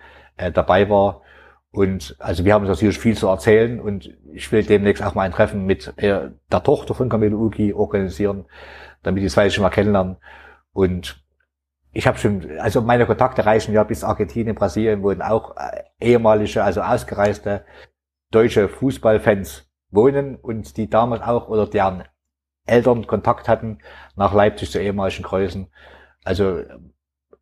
[0.52, 1.22] dabei war.
[1.70, 5.32] Und also wir haben natürlich viel zu erzählen und ich will demnächst auch mal ein
[5.32, 8.44] Treffen mit der Tochter von Camille Uki organisieren,
[9.02, 10.16] damit die zwei schon mal kennenlernen.
[10.72, 11.24] Und
[11.92, 16.62] ich habe schon, also meine Kontakte reichen ja bis Argentinien, Brasilien, wo auch äh, ehemalige,
[16.62, 17.64] also ausgereiste
[18.30, 22.04] deutsche Fußballfans wohnen und die damals auch oder deren
[22.66, 23.78] Eltern Kontakt hatten
[24.16, 25.68] nach Leipzig zu ehemaligen Größen.
[26.24, 26.62] Also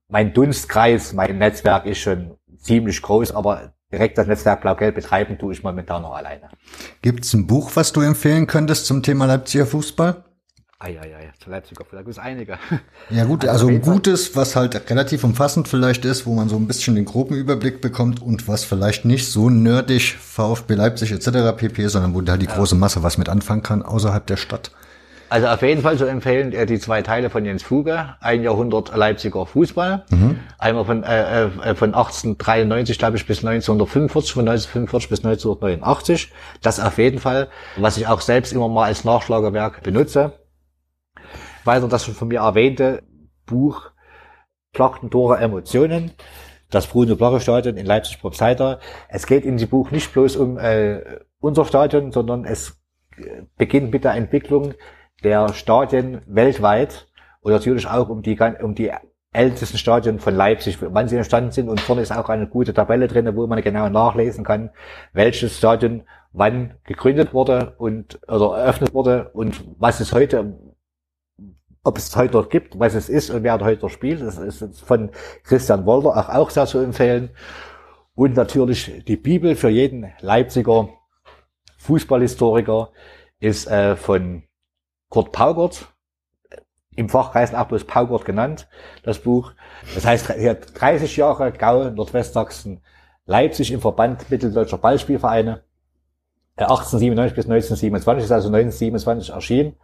[0.08, 5.52] mein Dunstkreis, mein Netzwerk ist schon ziemlich groß, aber direkt das Netzwerk Blau-Gelb betreiben tue
[5.52, 6.48] ich momentan noch alleine.
[7.02, 10.24] Gibt es ein Buch, was du empfehlen könntest zum Thema Leipziger Fußball?
[10.78, 12.58] Eieiei, zu Leipziger Fußball gibt es einige.
[13.08, 16.66] Ja gut, also, ein gutes, was halt relativ umfassend vielleicht ist, wo man so ein
[16.66, 21.56] bisschen den groben Überblick bekommt und was vielleicht nicht so nerdig VfB Leipzig etc.
[21.56, 22.54] pp, sondern wo da die ja.
[22.54, 24.70] große Masse was mit anfangen kann außerhalb der Stadt.
[25.28, 28.94] Also auf jeden Fall zu empfehlen äh, die zwei Teile von Jens Fuge, ein Jahrhundert
[28.94, 30.38] Leipziger Fußball, mhm.
[30.58, 36.32] einmal von, äh, äh, von 1893, glaube ich, bis 1945, von 1945 bis 1989.
[36.60, 40.34] Das auf jeden Fall, was ich auch selbst immer mal als Nachschlagewerk benutze.
[41.66, 43.02] Weiter das schon von mir erwähnte
[43.46, 43.90] Buch
[44.74, 46.12] Schlachten, Tore, Emotionen,
[46.70, 48.78] das Bruno Blache Stadion in Leipzig-Probstheiter.
[49.08, 51.00] Es geht in dem Buch nicht bloß um äh,
[51.40, 52.78] unser Stadion, sondern es
[53.56, 54.74] beginnt mit der Entwicklung
[55.24, 57.08] der Stadien weltweit
[57.40, 58.92] und natürlich auch um die, um die
[59.32, 61.68] ältesten Stadien von Leipzig, wann sie entstanden sind.
[61.68, 64.70] Und vorne ist auch eine gute Tabelle drin, wo man genau nachlesen kann,
[65.12, 66.02] welches Stadion
[66.32, 70.58] wann gegründet wurde und oder eröffnet wurde und was es heute,
[71.86, 74.20] ob es heute dort gibt, was es ist und wer heute dort spielt.
[74.20, 75.10] Das ist von
[75.44, 77.30] Christian Wolter auch, auch sehr zu empfehlen.
[78.16, 80.88] Und natürlich die Bibel für jeden Leipziger
[81.78, 82.90] Fußballhistoriker
[83.38, 84.42] ist äh, von
[85.10, 85.94] Kurt Paugert,
[86.96, 88.68] im Fachkreis auch bloß Paugert genannt,
[89.04, 89.52] das Buch.
[89.94, 92.80] Das heißt, hier 30 Jahre Gau, Nordwestsachsen,
[93.26, 95.62] Leipzig im Verband Mitteldeutscher Ballspielvereine.
[96.56, 99.76] 1897 äh, bis 1927, ist also 1927 erschienen.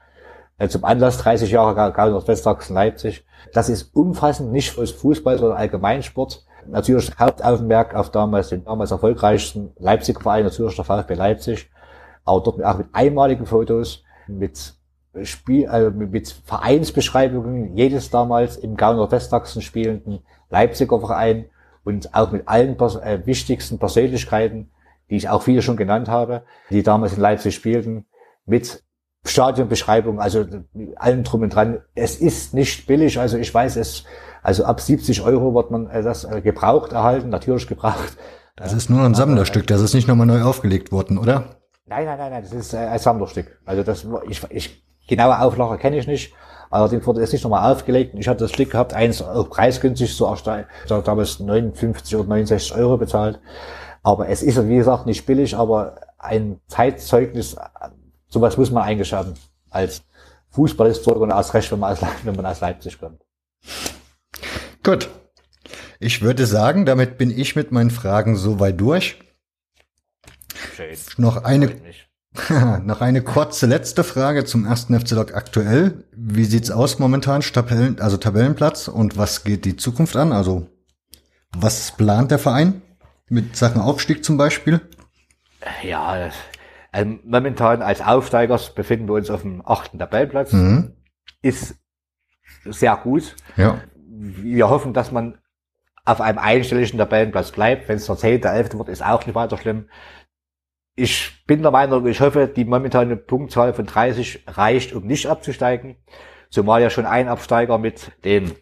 [0.62, 3.24] Äh, zum Anlass 30 Jahre Gau, Nordwestsachsen, Leipzig.
[3.52, 6.46] Das ist umfassend, nicht fürs Fußball, sondern Allgemeinsport.
[6.68, 11.68] Natürlich Hauptaugenmerk auf damals den damals erfolgreichsten Leipziger Verein, natürlich der VfB Leipzig.
[12.24, 14.74] Aber dort auch mit einmaligen Fotos, mit
[15.24, 21.46] Spiel, äh, mit Vereinsbeschreibungen jedes damals im Gau Nordwestsachsen spielenden Leipziger Verein
[21.82, 24.70] und auch mit allen äh, wichtigsten Persönlichkeiten,
[25.10, 28.06] die ich auch viele schon genannt habe, die damals in Leipzig spielten,
[28.46, 28.84] mit
[29.24, 30.44] Stadionbeschreibung, also
[30.96, 31.80] allem drum und dran.
[31.94, 34.04] Es ist nicht billig, also ich weiß es,
[34.42, 38.16] also ab 70 Euro wird man äh, das äh, gebraucht erhalten, natürlich gebraucht.
[38.56, 41.56] Das ist nur ein Sammlerstück, das ist nicht nochmal neu aufgelegt worden, oder?
[41.86, 43.60] Nein, nein, nein, nein, das ist ein Sammlerstück.
[43.64, 46.32] Also das, ich, ich Genaue Auflage kenne ich nicht.
[46.70, 48.14] Allerdings wurde es nicht nochmal aufgelegt.
[48.16, 50.64] Ich hatte das Glück gehabt, eins auch preisgünstig zu erstellen.
[50.86, 53.40] Ich habe damals 59 oder 69 Euro bezahlt.
[54.02, 57.56] Aber es ist, wie gesagt, nicht billig, aber ein Zeitzeugnis,
[58.32, 59.34] sowas muss man eigentlich haben.
[59.70, 60.02] Als
[60.50, 63.20] Fußballhistoriker und als Recht, wenn man aus, wenn man aus Leipzig kommt.
[64.82, 65.08] Gut.
[66.00, 69.20] Ich würde sagen, damit bin ich mit meinen Fragen soweit durch.
[70.74, 70.96] Schön.
[71.16, 71.76] Noch eine,
[72.84, 76.04] Noch eine kurze letzte Frage zum ersten FC Lok aktuell.
[76.12, 80.32] Wie sieht's aus momentan, Tabellen, also Tabellenplatz und was geht die Zukunft an?
[80.32, 80.66] Also
[81.54, 82.80] was plant der Verein
[83.28, 84.80] mit Sachen Aufstieg zum Beispiel?
[85.82, 86.30] Ja,
[86.92, 90.52] also momentan als Aufsteigers befinden wir uns auf dem achten Tabellenplatz.
[90.52, 90.92] Mhm.
[91.42, 91.74] Ist
[92.64, 93.34] sehr gut.
[93.56, 93.80] Ja.
[94.06, 95.38] Wir hoffen, dass man
[96.04, 97.88] auf einem einstelligen Tabellenplatz bleibt.
[97.88, 99.86] Wenn es der zehnte, elfte wird, ist auch nicht weiter schlimm
[100.94, 105.96] ich bin der Meinung, ich hoffe, die momentane Punktzahl von 30 reicht, um nicht abzusteigen.
[106.50, 108.54] Zumal ja schon ein Absteiger mit dem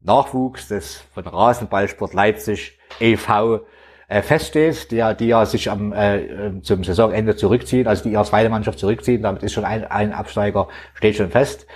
[0.00, 3.60] Nachwuchs des von Rasenballsport Leipzig e.V.
[4.08, 8.48] äh, feststeht, ja, die ja sich am, äh, zum Saisonende zurückziehen, also die ihre zweite
[8.48, 11.66] Mannschaft zurückziehen, damit ist schon ein, ein Absteiger, steht schon fest.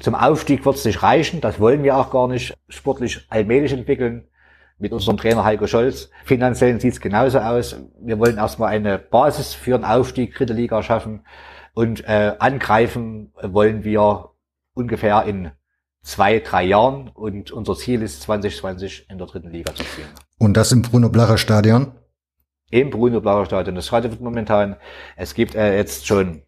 [0.00, 4.26] Zum Aufstieg wird es nicht reichen, das wollen wir auch gar nicht sportlich allmählich entwickeln.
[4.78, 6.10] Mit unserem Trainer Heiko Scholz.
[6.24, 7.76] Finanziell sieht es genauso aus.
[8.00, 11.24] Wir wollen erstmal eine Basis für einen Aufstieg dritte Liga schaffen
[11.72, 14.30] und äh, angreifen wollen wir
[14.74, 15.52] ungefähr in
[16.02, 20.08] zwei, drei Jahren und unser Ziel ist 2020 in der dritten Liga zu spielen.
[20.42, 21.92] Und das im Bruno-Blacher Stadion?
[22.72, 23.76] Im Bruno-Blacher Stadion.
[23.76, 24.74] Das Stadion wird momentan,
[25.16, 26.42] es gibt äh, jetzt schon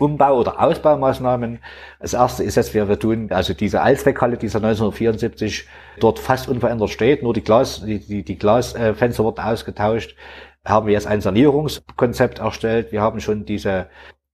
[0.00, 1.60] Umbau- oder Ausbaumaßnahmen.
[2.00, 5.68] Das erste ist jetzt, wir, wir tun, also diese Allzweckhalle, die seit 1974
[6.00, 10.16] dort fast unverändert steht, nur die Glas, die, die, die Glasfenster wurden ausgetauscht,
[10.64, 12.90] haben wir jetzt ein Sanierungskonzept erstellt.
[12.90, 13.86] Wir haben schon diese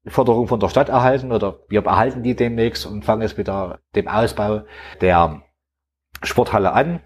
[0.07, 4.09] Förderung von der Stadt erhalten oder wir behalten die demnächst und fangen jetzt mit dem
[4.09, 4.63] Ausbau
[5.03, 5.43] der
[6.23, 7.01] Sporthalle an.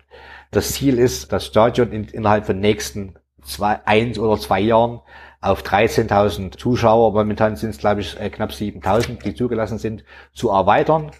[0.53, 5.01] Das Ziel ist, das Stadion in, innerhalb von nächsten zwei, eins oder zwei Jahren
[5.41, 10.51] auf 13.000 Zuschauer, momentan sind es glaube ich äh, knapp 7.000, die zugelassen sind, zu
[10.51, 11.11] erweitern,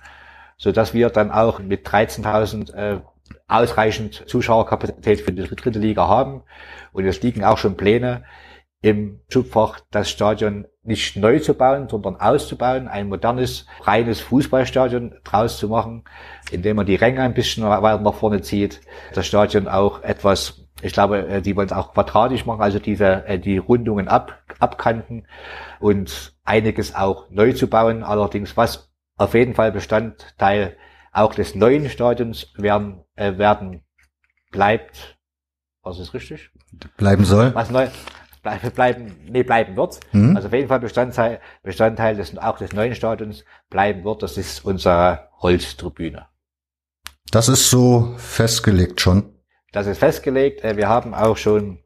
[0.59, 3.01] so dass wir dann auch mit 13.000 äh,
[3.49, 6.43] ausreichend Zuschauerkapazität für die dritte Liga haben.
[6.93, 8.25] Und es liegen auch schon Pläne
[8.83, 15.59] im Schubfach, das Stadion nicht neu zu bauen, sondern auszubauen, ein modernes, reines Fußballstadion draus
[15.59, 16.05] zu machen,
[16.51, 18.81] indem man die Ränge ein bisschen weiter nach vorne zieht,
[19.15, 23.25] das Stadion auch etwas ich glaube, äh, die wollen es auch quadratisch machen, also diese,
[23.27, 25.27] äh, die Rundungen ab, abkanten
[25.79, 28.03] und einiges auch neu zu bauen.
[28.03, 30.77] Allerdings, was auf jeden Fall Bestandteil
[31.13, 33.85] auch des neuen Stadions werden, äh, werden
[34.51, 35.19] bleibt,
[35.83, 36.51] was ist richtig?
[36.97, 37.55] Bleiben soll.
[37.55, 37.89] Was neu,
[38.43, 40.01] bleiben, nee, bleiben wird.
[40.13, 40.37] Mhm.
[40.37, 44.23] Also auf jeden Fall Bestandteil, Bestandteil des, auch des neuen Stadions bleiben wird.
[44.23, 46.27] Das ist unsere Holztribüne.
[47.31, 49.33] Das ist so festgelegt schon.
[49.73, 50.65] Das ist festgelegt.
[50.65, 51.79] Äh, wir haben auch schon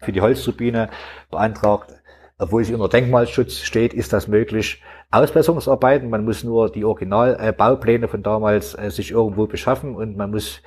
[0.00, 0.90] für die Holzturbine
[1.30, 1.92] beantragt,
[2.38, 4.82] obwohl sie unter Denkmalschutz steht, ist das möglich.
[5.10, 10.62] Ausbesserungsarbeiten, man muss nur die Originalbaupläne von damals äh, sich irgendwo beschaffen und man muss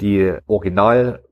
[0.00, 1.22] die Original,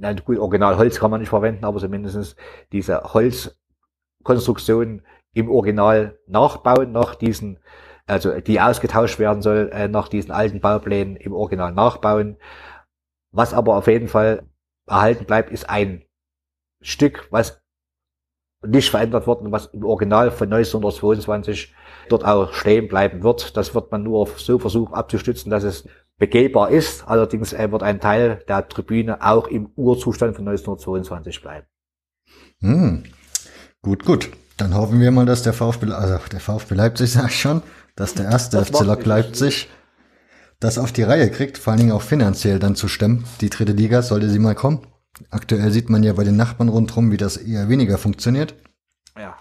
[0.00, 2.36] na gut, Originalholz kann man nicht verwenden, aber zumindest
[2.72, 7.58] diese Holzkonstruktion im Original nachbauen, nach diesen,
[8.06, 12.36] also die ausgetauscht werden soll, äh, nach diesen alten Bauplänen im Original nachbauen.
[13.30, 14.42] Was aber auf jeden Fall
[14.88, 16.02] erhalten bleibt, ist ein
[16.82, 17.62] Stück, was
[18.66, 21.74] nicht verändert worden, was im Original von 1922
[22.08, 23.56] dort auch stehen bleiben wird.
[23.56, 25.88] Das wird man nur so versuchen abzustützen, dass es
[26.20, 27.08] begehbar ist.
[27.08, 31.66] Allerdings äh, wird ein Teil der Tribüne auch im Urzustand von 1922 bleiben.
[32.60, 33.02] Hm.
[33.82, 34.30] Gut, gut.
[34.56, 37.62] Dann hoffen wir mal, dass der VfB, also der VfB Leipzig sag ich schon,
[37.96, 39.68] dass der erste FC Lok Leipzig
[40.60, 43.72] das auf die Reihe kriegt, vor allen Dingen auch finanziell dann zu stemmen, die dritte
[43.72, 44.86] Liga, sollte sie mal kommen.
[45.30, 48.54] Aktuell sieht man ja bei den Nachbarn rundherum, wie das eher weniger funktioniert.
[49.18, 49.36] Ja.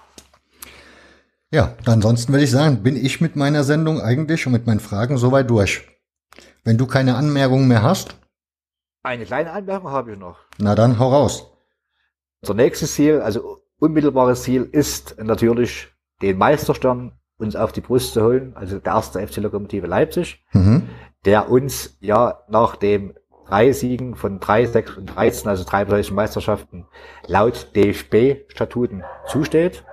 [1.51, 5.17] Ja, ansonsten würde ich sagen, bin ich mit meiner Sendung eigentlich und mit meinen Fragen
[5.17, 5.88] soweit durch.
[6.69, 8.15] Wenn du keine Anmerkungen mehr hast.
[9.01, 10.37] Eine kleine Anmerkung habe ich noch.
[10.59, 11.51] Na dann, hau raus.
[12.41, 15.87] Unser nächstes Ziel, also unmittelbares Ziel, ist natürlich
[16.21, 20.45] den Meisterstern uns auf die Brust zu holen, also der erste FC Lokomotive Leipzig.
[20.51, 20.87] Mhm
[21.25, 23.13] der uns ja nach dem
[23.47, 26.85] drei Siegen von drei, sechs und 13, also drei deutschen Meisterschaften,
[27.25, 29.83] laut DFB-Statuten zusteht.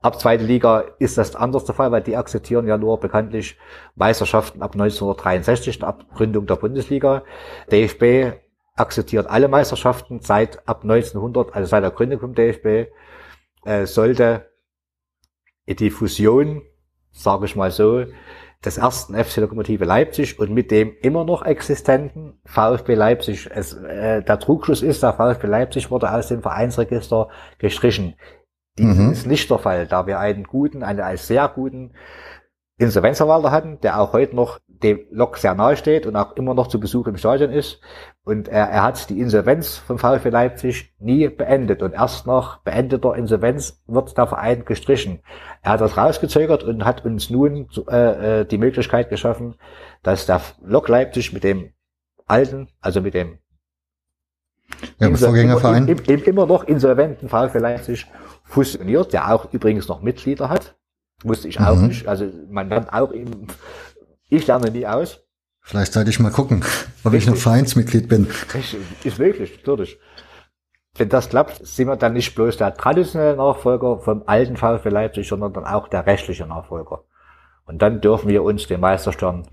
[0.00, 3.58] Ab zweite Liga ist das anders der Fall, weil die akzeptieren ja nur bekanntlich
[3.96, 7.24] Meisterschaften ab 1963, ab Gründung der Bundesliga.
[7.72, 8.38] DFB
[8.76, 12.90] akzeptiert alle Meisterschaften seit ab 1900, also seit der Gründung vom DFB,
[13.64, 14.48] äh, sollte
[15.66, 16.62] die Fusion,
[17.10, 18.04] sage ich mal so,
[18.64, 23.48] des ersten FC Lokomotive Leipzig und mit dem immer noch existenten VfB Leipzig.
[23.52, 27.28] Es, äh, der Trugschluss ist, der VfB Leipzig wurde aus dem Vereinsregister
[27.58, 28.14] gestrichen.
[28.78, 29.12] Dies mhm.
[29.12, 31.92] ist nicht der Fall, da wir einen guten, einen als sehr guten
[32.78, 36.68] Insolvenzverwalter hatten, der auch heute noch dem Lok sehr nahe steht und auch immer noch
[36.68, 37.80] zu Besuch im Stadion ist.
[38.22, 41.82] Und er, er hat die Insolvenz vom VfB Leipzig nie beendet.
[41.82, 45.20] Und erst nach beendeter Insolvenz wird der Verein gestrichen.
[45.62, 49.56] Er hat das rausgezögert und hat uns nun äh, äh die Möglichkeit geschaffen,
[50.04, 51.72] dass der Lok Leipzig mit dem
[52.26, 53.38] alten, also mit dem
[55.00, 55.88] ja, Vorgängerverein.
[55.88, 58.06] Im, im, immer noch insolventen VfB Leipzig
[58.48, 60.74] fusioniert, der auch übrigens noch Mitglieder hat.
[61.22, 61.88] Wusste ich auch mhm.
[61.88, 62.06] nicht.
[62.06, 63.46] Also man lernt auch im,
[64.28, 65.20] ich lerne nie aus.
[65.60, 66.64] Vielleicht sollte ich mal gucken,
[67.04, 67.28] ob Richtig.
[67.28, 68.26] ich noch Vereinsmitglied bin.
[69.04, 69.98] Ist möglich, natürlich.
[70.96, 75.28] Wenn das klappt, sind wir dann nicht bloß der traditionelle Nachfolger vom alten VfB Leipzig,
[75.28, 77.04] sondern dann auch der rechtliche Nachfolger.
[77.66, 79.46] Und dann dürfen wir uns den Meisterstern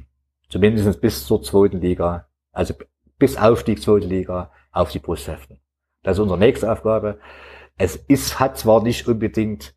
[0.50, 2.74] zumindest bis zur zweiten Liga, also
[3.20, 5.60] bis Aufstieg zweite Liga, auf die Brust heften.
[6.04, 7.20] Das ist unsere nächste Aufgabe.
[7.78, 9.76] Es ist, hat zwar nicht unbedingt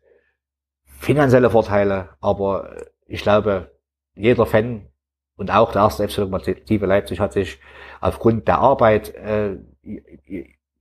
[0.85, 2.75] finanzielle Vorteile, aber
[3.07, 3.71] ich glaube,
[4.15, 4.87] jeder Fan
[5.35, 7.59] und auch der erste FC Lokomotive Leipzig hat sich
[8.01, 9.57] aufgrund der Arbeit, äh,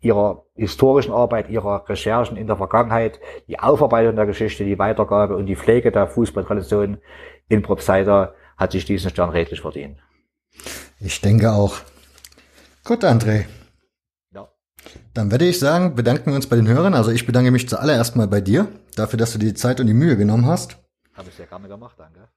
[0.00, 5.46] ihrer historischen Arbeit, ihrer Recherchen in der Vergangenheit, die Aufarbeitung der Geschichte, die Weitergabe und
[5.46, 6.98] die Pflege der Fußballtradition
[7.48, 9.98] in Propseida hat sich diesen Stern redlich verdient.
[11.00, 11.76] Ich denke auch.
[12.84, 13.44] Gut, André.
[15.14, 16.94] Dann würde ich sagen, bedanken wir uns bei den Hörern.
[16.94, 19.86] Also ich bedanke mich zuallererst mal bei dir, dafür, dass du dir die Zeit und
[19.86, 20.78] die Mühe genommen hast.
[21.14, 22.28] Habe ich sehr gerne gemacht, danke.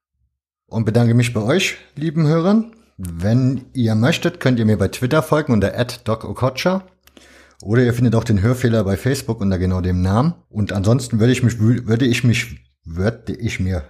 [0.67, 2.73] Und bedanke mich bei euch, lieben Hörern.
[2.97, 6.83] Wenn ihr möchtet, könnt ihr mir bei Twitter folgen unter @docokocha
[7.63, 10.35] oder ihr findet auch den Hörfehler bei Facebook unter genau dem Namen.
[10.49, 13.83] Und ansonsten würde ich mich würde ich mich würde ich mir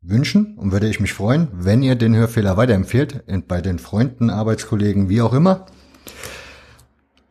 [0.00, 5.08] wünschen und würde ich mich freuen, wenn ihr den Hörfehler weiterempfehlt, bei den Freunden, Arbeitskollegen,
[5.08, 5.66] wie auch immer.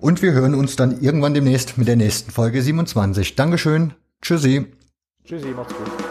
[0.04, 3.38] Und wir hören uns dann irgendwann demnächst mit der nächsten Folge 27.
[3.38, 3.94] Dankeschön.
[4.22, 4.66] Tschüssi.
[5.24, 6.03] Tschüssi, macht's gut.